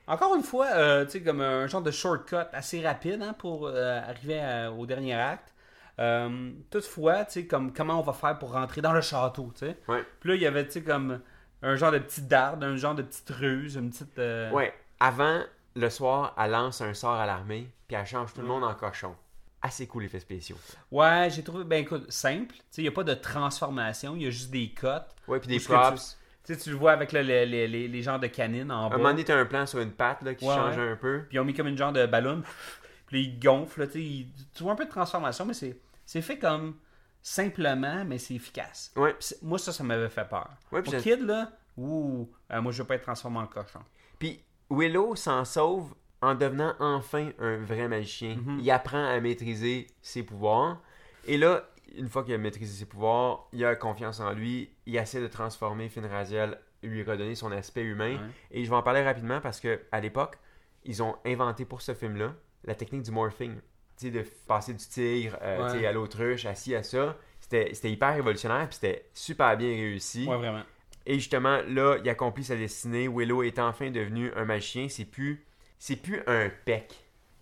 [0.07, 3.67] Encore une fois, euh, tu sais, comme un genre de shortcut assez rapide hein, pour
[3.69, 5.53] euh, arriver à- au dernier acte.
[6.01, 9.67] Euh, toutefois, tu sais, comme comment on va faire pour rentrer dans le château, tu
[9.67, 9.77] sais?
[9.89, 10.05] Ouais.
[10.21, 11.21] Puis là, il y avait, tu sais, comme
[11.63, 14.19] un genre de petite darde, un genre de petite ruse, une petite...
[14.19, 15.41] euh, Ouais, avant,
[15.77, 18.75] le soir, elle lance un sort à l'armée, puis elle change tout le monde en
[18.75, 19.15] cochon.
[19.63, 20.57] Assez cool, effets spéciaux.
[20.91, 22.55] Ouais, j'ai trouvé, ben écoute, simple.
[22.57, 25.15] Tu sais, il n'y a pas de transformation, il y a juste des cotes.
[25.29, 26.19] Ouais, puis des props.
[26.45, 28.89] Tu tu le vois avec là, les, les, les, les genres de canines en À
[28.89, 28.95] bas.
[28.97, 30.91] un moment donné, t'as un plan sur une patte là, qui Ouais, change ouais.
[30.91, 31.23] un peu.
[31.29, 32.43] Puis ils ont mis comme une genre de ballon.
[33.07, 33.89] Puis ils gonflent.
[33.89, 34.27] tu
[34.61, 36.75] vois un peu de transformation, mais c'est, fait comme
[37.23, 38.91] simplement, mais c'est efficace.
[38.97, 39.15] Ouais.
[39.43, 40.51] Moi, ça, ça m'avait fait peur.
[40.73, 43.81] Ouais, Pour Kid, là, ouh, euh, moi, je veux pas être transformé en cochon.
[44.19, 48.37] Puis Willow s'en sauve en devenant enfin un vrai magicien.
[48.37, 48.61] Mhm.
[48.61, 50.81] Il apprend à maîtriser ses pouvoirs.
[51.27, 54.71] Et là, une fois qu'il a maîtrisé ses pouvoirs, il a confiance en lui.
[54.87, 58.15] Il essaie de transformer Finn Raziel, lui redonner son aspect humain.
[58.15, 58.21] Ouais.
[58.53, 60.39] Et je vais en parler rapidement parce que à l'époque,
[60.85, 63.57] ils ont inventé pour ce film-là la technique du morphing.
[63.99, 65.87] Tu sais, de passer du tigre euh, Ouais.
[65.87, 67.17] à l'autruche, assis à ça.
[67.41, 70.27] C'était c'était hyper révolutionnaire, puis c'était super bien réussi.
[70.27, 70.63] Ouais, vraiment.
[71.05, 73.09] Et justement, là, il accomplit sa destinée.
[73.09, 74.89] Willow est enfin devenu un magicien.
[74.89, 75.45] C'est plus,
[75.83, 76.95] c'est plus un pec.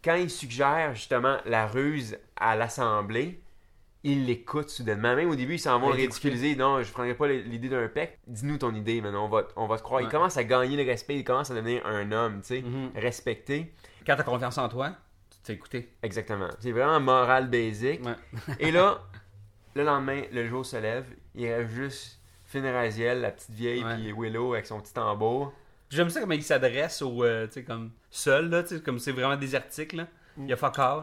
[0.03, 3.39] Quand il suggère justement la ruse à l'assemblée,
[4.03, 5.15] il l'écoute soudainement.
[5.15, 6.57] Même au début, il s'en le ridiculiser.
[6.57, 8.19] Non, je prendrais pas l'idée d'un pec.
[8.27, 9.27] Dis-nous ton idée, maintenant.
[9.27, 10.01] On va, on va te croire.
[10.01, 11.17] Il commence à gagner le respect.
[11.17, 12.93] Il commence à devenir un homme, tu sais, Mhm.
[12.95, 13.75] respecté.
[14.07, 14.95] Quand t'as confiance en toi,
[15.31, 15.93] tu t'es écouté.
[16.03, 16.49] Exactement.
[16.61, 18.03] C'est vraiment moral basic.
[18.03, 18.15] Ouais.
[18.59, 19.03] Et là,
[19.75, 21.05] le lendemain, le jour se lève.
[21.35, 25.53] Il reste juste Finn Raziel, la petite vieille, puis Willow avec son petit tambour.
[25.91, 28.99] J'aime ça comment il s'adresse au, euh, tu sais, comme seul, là, tu sais, comme
[28.99, 30.05] c'est vraiment désertique, là.
[30.37, 30.45] Mm.
[30.45, 31.03] Il y a fuck all.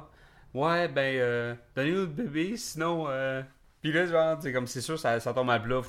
[0.54, 3.42] Ouais, ben, euh, donnez-nous le bébé, sinon, euh...
[3.82, 5.82] Puis là, genre, tu sais, comme c'est sûr, ça, ça tombe à plat.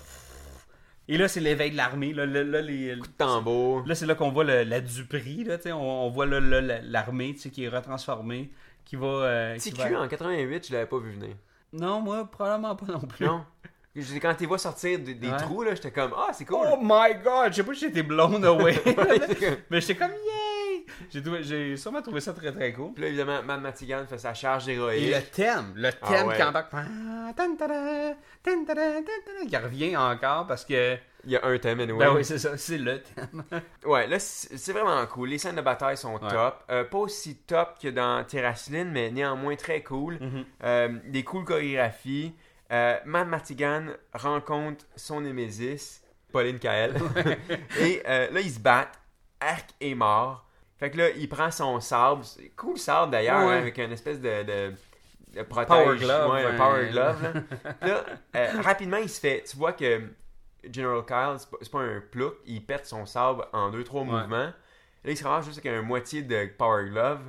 [1.11, 2.13] Et là, c'est l'éveil de l'armée.
[2.13, 3.83] Là, là, là, les- Tambour.
[3.87, 5.43] là, c'est là qu'on voit le- la duperie.
[5.45, 8.51] Là, tu sais, on, on voit là, là, la- l'armée tu sais, qui est retransformée.
[8.85, 9.07] Qui va.
[9.07, 11.35] euh, qui TQ va- en 88, je l'avais pas vu venir.
[11.73, 13.25] Non, moi, probablement pas non plus.
[13.27, 13.43] Non?
[14.23, 15.37] Quand tu vois sortir des, des Ouais.
[15.39, 16.59] trous, là, j'étais comme, ah, c'est cool.
[16.73, 18.81] Oh my god, je sais pas si j'étais blown away.
[19.71, 20.85] mais j'étais comme yay!
[21.11, 22.93] J'ai, trouvé- j'ai sûrement trouvé ça très très cool.
[22.95, 25.15] Puis là, évidemment, Matt Matigan fait sa charge Et héroïque.
[25.15, 26.37] le thème, le Ah thème ouais.
[26.37, 28.15] qui embarque, Ah, tada,
[29.49, 31.99] qui revient encore parce que, Il y a un thème, anyway.
[32.07, 33.45] ben oui, c'est ça, c'est le thème.
[33.85, 35.29] Ouais, là, c'est vraiment cool.
[35.31, 36.29] Les scènes de bataille sont Ouais.
[36.31, 36.63] top.
[36.71, 40.15] Euh, pas aussi top que dans Terracine, mais néanmoins très cool.
[40.15, 40.45] Mm-hmm.
[40.65, 42.35] Euh, des cool chorégraphies.
[42.71, 46.03] Euh, Matt Matigan rencontre son Némésis,
[46.33, 46.95] Pauline Kael.
[47.81, 48.99] Et euh, là, ils se battent.
[49.41, 50.45] Arc est mort.
[50.79, 52.25] Fait que là, il prend son sabre.
[52.57, 53.55] Cool sabre d'ailleurs, Ouais.
[53.55, 54.75] hein, avec une espèce de, de,
[55.37, 55.69] de protège.
[55.69, 56.57] Power glove, Ouais, un ouais.
[56.57, 57.43] power glove.
[57.83, 58.05] là.
[58.37, 59.45] Euh, rapidement, il se fait.
[59.49, 60.03] Tu vois que
[60.71, 62.35] General Kyle, c'est pas, un plouc.
[62.47, 64.53] Il pète son sabre en deux, trois mouvements.
[65.05, 67.23] Là, il se ramasse juste avec un moitié de power glove.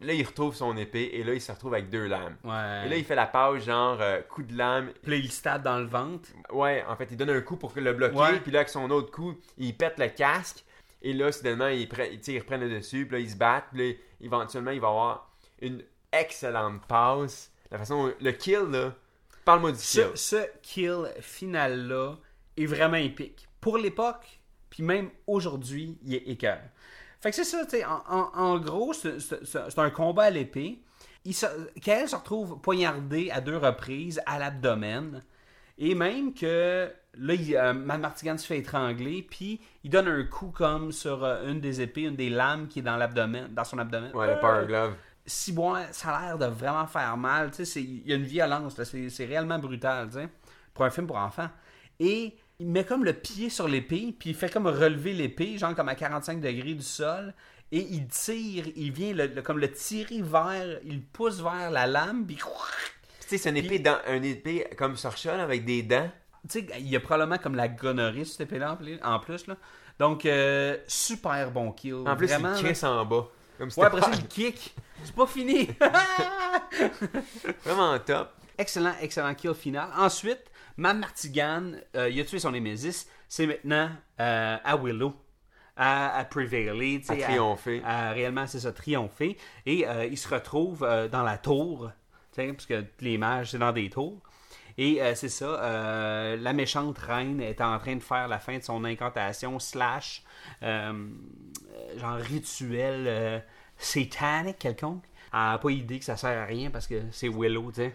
[0.00, 2.36] Là, il retrouve son épée et là, il se retrouve avec deux lames.
[2.44, 2.86] Ouais.
[2.86, 4.92] Et là, il fait la pause genre euh, coup de lame.
[5.02, 6.28] Puis là, il se tape dans le ventre.
[6.50, 8.16] Ouais, en fait, il donne un coup pour le bloquer.
[8.16, 8.40] Ouais.
[8.40, 10.64] Puis là, avec son autre coup, il pète le casque.
[11.02, 11.88] Et là, soudainement, il,
[12.26, 13.06] ils reprennent le dessus.
[13.06, 13.68] Puis là, ils se battent.
[13.72, 15.30] Puis là, éventuellement, il va avoir
[15.60, 15.82] une
[16.12, 17.50] excellente passe.
[17.70, 18.94] La façon, le kill, là.
[19.44, 20.10] Parle-moi du kill.
[20.14, 22.16] Ce, ce kill final-là
[22.56, 23.48] est vraiment épique.
[23.60, 24.40] Pour l'époque,
[24.70, 26.60] puis même aujourd'hui, il est écœur.
[27.26, 30.78] Fait que c'est ça, tu sais, en, en- en gros, c'est un combat à l'épée.
[31.28, 31.44] Se,
[31.80, 35.24] Kael se retrouve poignardé à deux reprises à l'abdomen.
[35.76, 40.22] Et même que là, il, euh, Matt Martigan se fait étrangler, puis il donne un
[40.22, 43.64] coup comme sur euh, une des épées, une des lames qui est dans l'abdomen, dans
[43.64, 44.12] son abdomen.
[44.14, 44.94] Ouais, le power glove.
[45.26, 47.50] si bon, ça a l'air de vraiment faire mal.
[47.50, 50.28] Tu sais, il y a une violence, c'est, c'est réellement brutal, tu sais,
[50.72, 51.50] pour un film pour enfants.
[51.98, 55.74] Et il met comme le pied sur l'épée, puis il fait comme relever l'épée, genre
[55.74, 57.34] comme à 45 degrés du sol,
[57.72, 61.86] et il tire, il vient le, le- comme le tirer vers, il pousse vers la
[61.86, 62.42] lame, puis Tu
[63.28, 66.10] sais, c'est une épée, dans, une épée comme Sorchon avec des dents.
[66.48, 69.46] tu sais, il y a probablement comme la gonorrhée cette épée-là en plus- en plus,
[69.48, 69.56] là.
[69.98, 71.94] Donc, euh, super bon kill.
[72.06, 72.62] En plus, Vraiment, il là.
[72.68, 73.26] crisse en bas.
[73.58, 74.74] Comme Ouais, après ça, il kick.
[75.02, 75.68] C'est pas fini.
[77.64, 78.32] Vraiment top.
[78.58, 79.88] Excellent, excellent kill final.
[79.96, 80.40] Ensuite,
[80.76, 83.06] Matt Martigan, euh, il a tué son Nemesis.
[83.28, 85.14] C'est maintenant euh, à Willow.
[85.76, 86.24] À, à
[87.10, 87.82] À triompher.
[87.84, 89.36] à réellement, c'est ça, triompher.
[89.66, 90.80] Et euh, il se retrouve
[91.12, 91.90] dans la tour,
[92.34, 94.20] parce que les mages, c'est dans des tours.
[94.78, 98.62] Et c'est ça, euh, la méchante reine est en train de faire la fin de
[98.62, 100.22] son incantation slash
[100.62, 103.42] genre rituel
[103.78, 105.04] satanique quelconque.
[105.32, 107.94] Elle n'a pas idée que ça sert à rien parce que c'est Willow, tu sais.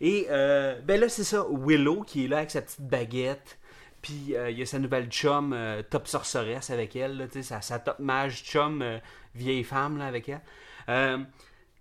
[0.00, 3.58] Et euh, ben là, c'est ça, Willow qui est là avec sa petite baguette.
[4.04, 7.62] Puis euh, il y a sa nouvelle chum, euh, top sorceresse avec elle, là, sa,
[7.62, 8.98] sa top mage chum, euh,
[9.34, 11.26] vieille femme là, avec elle.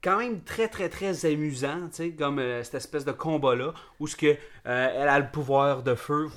[0.01, 5.07] Quand même très très très amusant, comme cette espèce de combat-là, où ce que, elle
[5.07, 6.30] a le pouvoir de feu.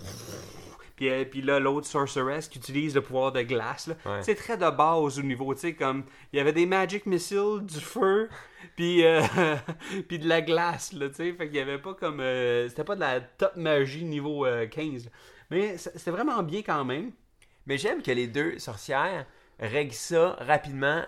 [0.97, 3.91] Puis, euh, puis là, l'autre sorceress qui utilise le pouvoir de glace.
[4.07, 4.23] Ouais.
[4.23, 7.61] C'est très de base au niveau, tu sais, comme il y avait des magic missiles,
[7.63, 8.31] du feu,
[8.77, 9.23] puis, euh,
[10.09, 11.33] puis de la glace, tu sais.
[11.35, 12.21] Fait qu'il y avait pas comme.
[12.21, 15.05] euh, c'était pas de la top magie niveau euh, 15.
[15.05, 15.11] là.
[15.51, 17.13] Mais c'était vraiment bien quand même.
[17.67, 19.27] Mais j'aime que les deux sorcières
[19.61, 21.05] règlent ça rapidement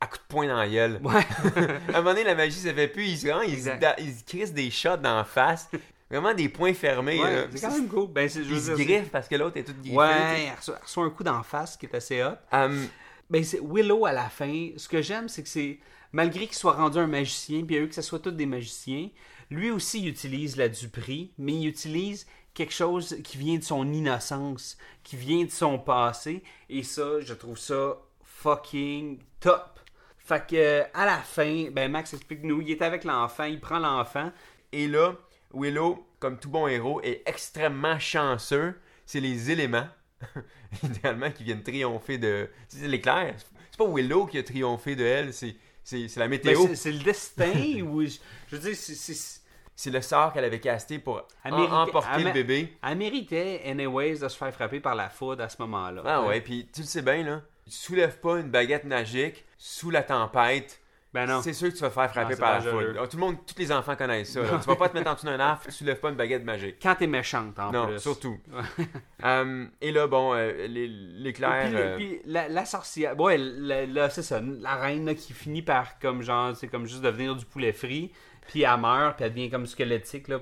[0.00, 1.00] à coups de poing dans la gueule.
[1.02, 1.14] Ouais.
[1.92, 3.04] à un moment donné, la magie, ça fait plus.
[3.04, 5.70] Ils se, ils, crissent des shots dans la face.
[6.12, 7.18] Vraiment des poings fermés.
[7.18, 8.08] Ouais, c'est quand même cool.
[8.08, 9.96] Ben, c'est, se griffent parce que l'autre est toute griffée.
[9.96, 12.36] Ouais, elle reçoit, elle reçoit un coup d'en face qui est assez hot.
[12.52, 12.86] Hum,
[13.30, 14.70] Ben, c'est Willow à la fin.
[14.76, 15.78] Ce que j'aime, c'est que c'est.
[16.12, 19.08] Malgré qu'il soit rendu un magicien, puis eux que ce soit tous des magiciens,
[19.50, 23.90] lui aussi il utilise la duperie, mais il utilise quelque chose qui vient de son
[23.90, 29.80] innocence, qui vient de son passé, et ça, je trouve ça fucking top.
[30.18, 34.30] Fait que, à la fin, ben Max explique-nous, il est avec l'enfant, il prend l'enfant,
[34.72, 35.14] Et là,
[35.54, 38.74] Willow, comme tout bon héros, est extrêmement chanceux.
[39.06, 39.86] C'est les éléments,
[40.82, 42.48] idéalement, qui viennent triompher de.
[42.68, 43.34] C'est l'éclair.
[43.70, 46.68] C'est pas Willow qui a triomphé de elle, c'est, c'est, c'est la Ben, météo.
[46.74, 49.40] c'est, le destin, ou je, je veux dire, c'est-
[49.74, 52.76] c'est, le sort qu'elle avait casté pour emporter le bébé.
[52.82, 56.02] Elle méritait, anyways, de se faire frapper par la foudre à ce moment-là.
[56.04, 57.40] Ah ouais, puis tu le sais bien, là.
[57.64, 60.80] Tu soulèves pas une baguette magique sous la tempête.
[61.14, 61.42] Ben non.
[61.42, 62.98] C'est sûr que tu vas te faire frapper Non, c'est par la foudre.
[63.02, 64.40] Ah, Tout le monde, tous les enfants connaissent ça.
[64.42, 64.48] là.
[64.58, 66.76] tu vas pas te mettre en dessous d'un arbre, tu soulèves pas une baguette magique.
[66.82, 67.98] Quand t'es méchante, en non, plus.
[67.98, 68.38] surtout.
[69.22, 71.66] Hum, et là, bon, euh, les- l'éclair.
[71.68, 75.32] Puis, euh, puis la, la sorcière, ouais, la- la- c'est ça, la reine là, qui
[75.32, 78.10] finit par comme genre, c'est comme juste devenir du poulet frit,
[78.48, 80.38] puis elle meurt, puis elle devient comme squelettique là.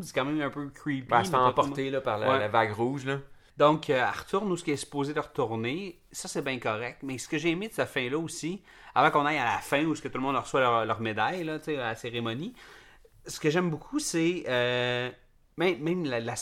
[0.00, 1.02] C'est quand même un peu creepy.
[1.02, 2.38] ben, elle se fait emporter là, par la, Ouais.
[2.38, 3.04] la vague rouge.
[3.04, 3.18] Là.
[3.62, 6.00] Donc, euh, elle retourne où ce qui est supposé de retourner.
[6.10, 6.98] Ça, c'est bien correct.
[7.04, 8.60] Mais ce que j'ai aimé de cette fin-là aussi,
[8.92, 11.00] avant qu'on aille à la fin où ce que tout le monde reçoit leur, leur
[11.00, 12.54] médaille là, tu sais, à la cérémonie,
[13.24, 15.08] ce que j'aime beaucoup, c'est euh,
[15.56, 16.34] même, même la, la,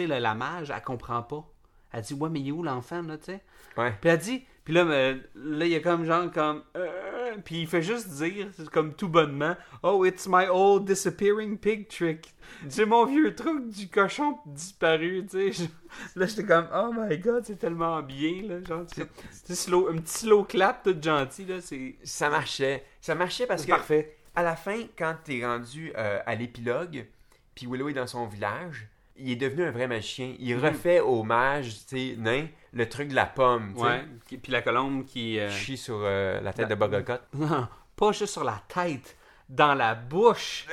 [0.00, 1.44] la, la mage, elle comprend pas.
[1.92, 3.44] Elle dit Ouais, mais il est où l'enfant, là, tu sais
[3.76, 3.92] Ouais.
[4.00, 6.64] Puis elle dit, puis là, euh, là, il y a comme genre, comme.
[6.76, 11.58] euh, puis il fait juste dire, c'est comme tout bonnement, Oh, it's my old disappearing
[11.58, 12.34] pig trick.
[12.68, 15.52] C'est mon vieux truc du cochon disparu, tu sais.
[15.52, 18.62] Je- Là, j'étais comme, Oh my god, c'est tellement bien, là.
[18.62, 21.60] Genre, c'est c'est slow, un petit slow clap tout gentil, là.
[21.60, 22.84] C'est Ça marchait.
[23.00, 24.16] Ça marchait parce que parfait.
[24.34, 27.06] à la fin, quand t'es rendu euh, à l'épilogue,
[27.54, 30.34] puis Willow est dans son village, il est devenu un vrai magicien.
[30.38, 30.64] Il Mhm.
[30.64, 33.86] refait au mage, tu sais, nain, le truc de la pomme, tu sais.
[33.86, 34.04] Ouais.
[34.28, 35.38] Qui- Puis la colombe qui.
[35.38, 37.20] euh, Chie sur euh, la tête de Bugglecut.
[37.34, 39.16] Non, pas juste sur la tête,
[39.48, 40.66] dans la bouche.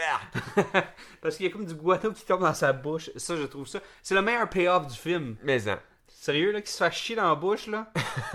[1.22, 3.12] Parce qu'il y a comme du guano qui tombe dans sa bouche.
[3.16, 3.80] Ça, je trouve ça.
[4.02, 5.36] C'est le meilleur payoff du film.
[5.44, 5.80] Mais hein.
[6.08, 7.92] Sérieux, là, qui se fait chier dans la bouche, là,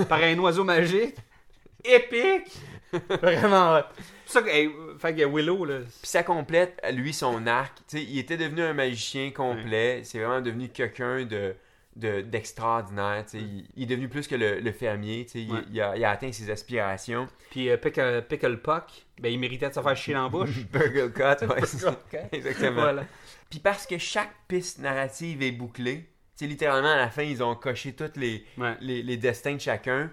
[0.08, 1.14] par un oiseau magique.
[1.84, 2.52] Épique!
[3.22, 3.82] Vraiment hot.
[4.26, 5.78] C'est ça que, hey, fait que Willow, là.
[5.78, 7.72] Puis ça complète, lui, son arc.
[7.92, 10.02] Il était devenu un magicien complet.
[10.04, 11.54] C'est vraiment devenu quelqu'un de
[11.94, 13.24] de- d'extraordinaire.
[13.32, 15.26] il, il est devenu plus que le, le fermier.
[15.34, 15.60] Il, Ouais.
[15.72, 17.26] il a, il a atteint ses aspirations.
[17.50, 18.84] Puis euh, Pickle, Pickle Puck,
[19.18, 20.66] ben, il méritait de se faire chier dans la bouche.
[20.72, 21.98] Bugglecut, ouais, c'est ça.
[22.32, 22.82] Exactement.
[22.82, 23.04] Voilà.
[23.48, 26.04] Puis parce que chaque piste narrative est bouclée,
[26.42, 28.74] littéralement à la fin, ils ont coché tous les, Ouais.
[28.82, 30.10] les, les destins de chacun.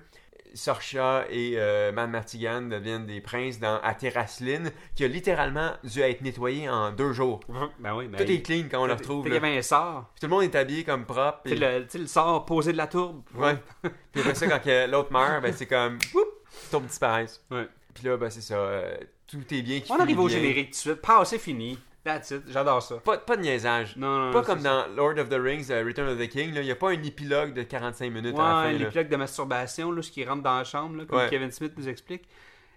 [0.53, 6.01] Sorcha et euh, Mad Martigan deviennent des princes dans à Terrasline, qui a littéralement dû
[6.01, 7.39] être nettoyé en deux jours.
[7.79, 8.17] Ben oui, ben.
[8.23, 9.27] Tout est clean quand on le retrouve.
[9.27, 10.09] Il y avait un sort.
[10.13, 11.39] Puis tout le monde est habillé comme propre.
[11.45, 13.21] Tu le, le sort posé de la tourbe.
[13.35, 13.57] Ouais.
[14.11, 15.97] Puis après ça, quand l'autre meurt, ben c'est comme.
[16.13, 16.27] Whoop!
[16.71, 17.43] Tourbe disparaissent.
[17.51, 17.67] Ouais.
[17.93, 18.55] Puis là, ben c'est ça.
[18.55, 18.95] euh,
[19.27, 19.81] tout est bien.
[19.89, 21.01] On arrive au générique tout de suite.
[21.01, 21.77] Pas c'est fini.
[22.03, 22.43] That's it.
[22.49, 22.95] J'adore ça.
[22.97, 23.95] Pas, pas de niaisage.
[23.95, 26.51] Non, non, Pas comme dans Lord of the Rings, euh, Return of the King.
[26.53, 28.71] Il n'y a pas un épilogue de 45 minutes à la fin.
[28.73, 28.77] là.
[28.77, 31.29] l'épilogue de masturbation, là, ce qui rentre dans la chambre, là, comme Ouais.
[31.29, 32.27] Kevin Smith nous explique.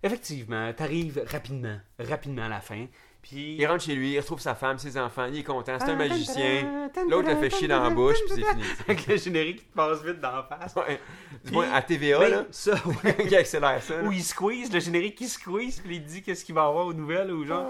[0.02, 2.86] Effectivement, t'arrives rapidement, rapidement à la fin.
[3.22, 3.56] Puis.
[3.58, 5.96] Il rentre chez lui, il retrouve sa femme, ses enfants, il est content, c'est un
[5.96, 6.88] magicien.
[7.08, 8.62] L'autre le fait chier dans la bouche, puis c'est fini.
[8.86, 10.76] Avec le générique qui te passe vite dans la face.
[10.76, 11.00] Ouais.
[11.44, 12.74] Du moins, à TVA, Ben, là, ça,
[13.04, 13.16] ouais.
[13.28, 14.00] qui accélère ça.
[14.04, 16.94] Où il squeeze, le générique qui squeeze, puis il dit qu'est-ce qu'il va avoir aux
[16.94, 17.66] nouvelles ou genre.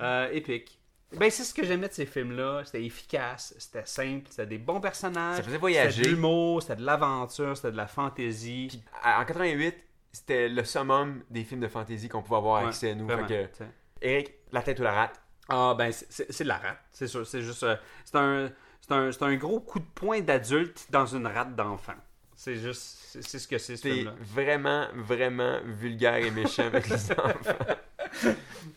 [0.00, 0.78] Euh, épique.
[1.18, 2.62] Ben, c'est ce que j'aimais de ces films-là.
[2.64, 5.36] C'était efficace, c'était simple, c'était des bons personnages.
[5.38, 5.90] Ça faisait voyager.
[5.92, 8.66] C'était de l'humour, c'était de l'aventure, c'était de la fantaisie.
[8.70, 9.76] Puis, en 88,
[10.12, 13.06] c'était le summum des films de fantasy qu'on pouvait avoir Ouais, accès à nous.
[13.06, 13.68] vraiment, Fait que, t'sais.
[14.00, 15.20] Eric, la tête ou la rate?
[15.48, 17.26] Ah, ben, c'est- de la rate, c'est sûr.
[17.26, 17.62] C'est juste.
[17.62, 18.50] euh, c'est un,
[18.80, 21.94] c'est un, c'est un gros coup de poing d'adulte dans une rate d'enfant.
[22.36, 22.98] C'est juste.
[23.20, 24.14] C'est ce que c'est, ce film-là.
[24.20, 27.74] vraiment, vraiment vulgaire et méchant avec les enfants.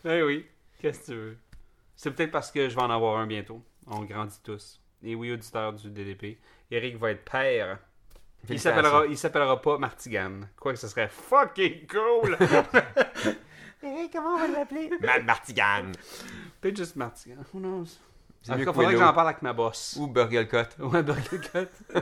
[0.06, 0.46] Eh oui,
[0.82, 1.38] qu'est-ce que tu veux?
[1.96, 3.64] C'est peut-être parce que je vais en avoir un bientôt.
[3.88, 4.82] On grandit tous.
[5.04, 6.40] Et oui, auditeur du DDP.
[6.72, 7.80] Eric va être père.
[8.50, 10.42] Il s'appellera, il s'appellera pas Martigan.
[10.60, 12.38] Quoique ce serait fucking cool.
[13.84, 14.90] Eric, comment on va l'appeler?
[15.02, 15.92] Mad Martigan
[16.62, 17.38] Peut-être juste Martigan.
[17.54, 17.86] Who knows?
[18.42, 19.98] C'est En tout mieux cas, que faudrait que j'en parle avec ma boss.
[20.00, 20.80] ou Burglecut.
[20.80, 21.96] Ouais, Burger Cut.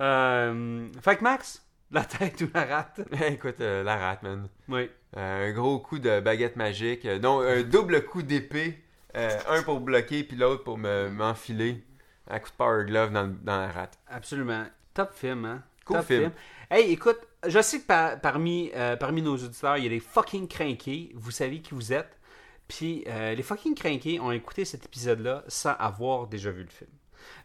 [0.00, 1.63] euh, fait que Max,
[1.94, 3.00] la tête ou la rate?
[3.28, 4.48] Écoute, euh, la rate, man.
[4.68, 4.90] Oui.
[5.16, 7.04] Euh, un gros coup de baguette magique.
[7.06, 8.80] Euh, non, un double coup d'épée.
[9.14, 11.84] Un pour bloquer, puis l'autre pour me- m'enfiler.
[12.28, 13.96] Un coup de power glove dans, la rate.
[14.08, 14.64] Absolument.
[14.92, 15.62] Top film, hein?
[15.84, 16.32] Cool Top film.
[16.70, 20.48] Hey, écoute, je sais que par- parmi, parmi nos auditeurs, il y a des fucking
[20.48, 21.12] crinqués.
[21.14, 22.18] Vous savez qui vous êtes.
[22.66, 26.90] Puis les fucking crinqués ont écouté cet épisode-là sans avoir déjà vu le film.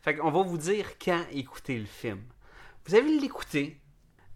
[0.02, 2.22] Fait qu'on va vous dire quand écouter le film.
[2.86, 3.80] Vous allez l'écouter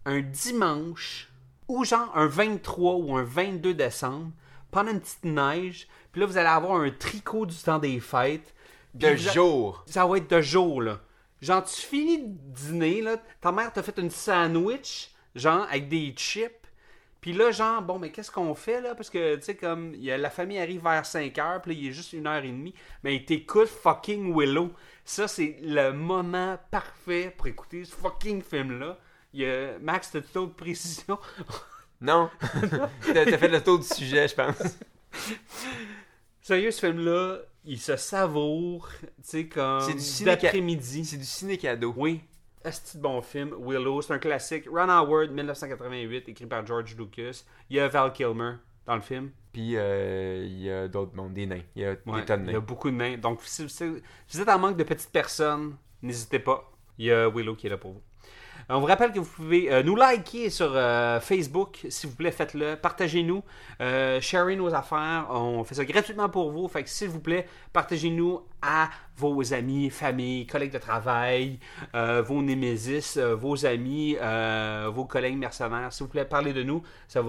[0.06, 1.28] un dimanche
[1.68, 4.30] ou genre un 23 ou un 22 décembre
[4.70, 5.88] pendant une petite neige.
[6.12, 8.54] Puis là, vous allez avoir un tricot du temps des fêtes.
[8.94, 9.82] De a- jour.
[9.86, 11.00] ça va être de jour, là.
[11.42, 13.16] Genre, tu finis de dîner, là.
[13.40, 16.52] Ta mère t'a fait une sandwich, genre, avec des chips.
[17.20, 18.94] Puis là, genre, bon, mais qu'est-ce qu'on fait, là?
[18.94, 21.74] Parce que, tu sais, comme, il y a- la famille arrive vers 5 heures, puis
[21.74, 22.74] là, il est juste une heure et demie.
[23.02, 24.70] Mais il t'écoute fucking Willow.
[25.04, 28.98] Ça, c'est le moment parfait pour écouter ce fucking film-là.
[29.34, 29.78] Y a...
[29.80, 31.18] Max, t'as toute autre précision?
[32.00, 32.30] Non.
[33.12, 34.56] T'as fait le tour du sujet, je pense.
[36.42, 41.04] Sérieux, ce film-là, il se savoure, tu sais, comme C'est du ciné- d'après-midi.
[41.04, 41.94] C'est du ciné-cadeau.
[41.96, 42.20] Oui.
[42.70, 43.54] C'est un bon film.
[43.60, 44.64] Willow, c'est un classique.
[44.70, 47.44] Ron Howard, 1988, écrit par George Lucas.
[47.70, 48.54] Il y a Val Kilmer
[48.86, 49.30] dans le film.
[49.52, 51.60] Puis euh, il y a d'autres mondes, des nains.
[51.76, 52.64] Il y a Ouais, des tonnes de il y a nains.
[52.66, 53.16] beaucoup de nains.
[53.18, 56.70] Donc, si vous êtes en manque de petites personnes, n'hésitez pas.
[56.98, 58.02] Il y a Willow qui est là pour vous.
[58.70, 62.30] On vous rappelle que vous pouvez euh, nous liker sur euh, Facebook, s'il vous plaît,
[62.30, 62.76] faites-le.
[62.76, 63.42] Partagez-nous,
[63.82, 65.26] euh, sharez nos affaires.
[65.30, 66.66] On fait ça gratuitement pour vous.
[66.68, 71.58] Fait que s'il vous plaît, partagez-nous à vos amis, familles, collègues de travail,
[71.92, 74.16] vos némésis, vos amis,
[74.92, 75.92] vos collègues mercenaires.
[75.92, 76.82] S'il vous plaît, parlez de nous.
[77.06, 77.22] Ça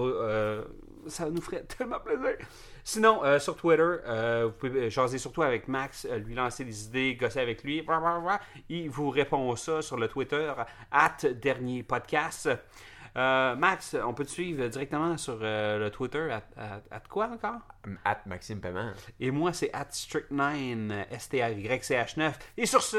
[1.06, 2.36] ça nous ferait tellement plaisir.
[2.88, 6.84] Sinon, euh, sur Twitter, euh, vous pouvez jaser surtout avec Max, euh, lui lancer des
[6.84, 7.84] idées, gosser avec lui.
[8.68, 10.52] Il vous répond ça sur le Twitter,
[10.92, 12.48] at dernier podcast.
[13.16, 17.26] Euh, Max, on peut te suivre directement sur euh, le Twitter, at, at- at quoi
[17.26, 17.58] encore?
[18.04, 18.92] At Maxime Paiement.
[19.18, 22.34] Et moi, c'est at strict9, S-T-R-Y-C-H-9.
[22.56, 22.98] Et sur ce,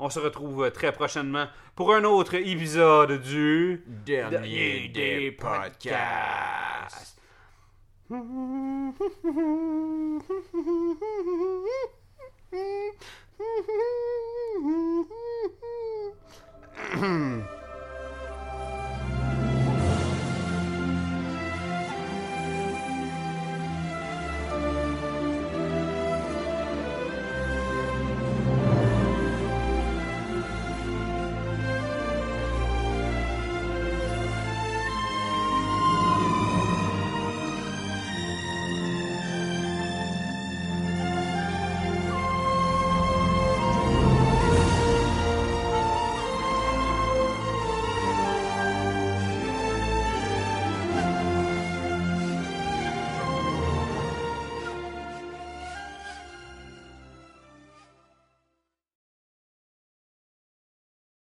[0.00, 7.17] on se retrouve très prochainement pour un autre épisode du Dernier des podcasts.
[8.10, 8.88] Mm-hmm.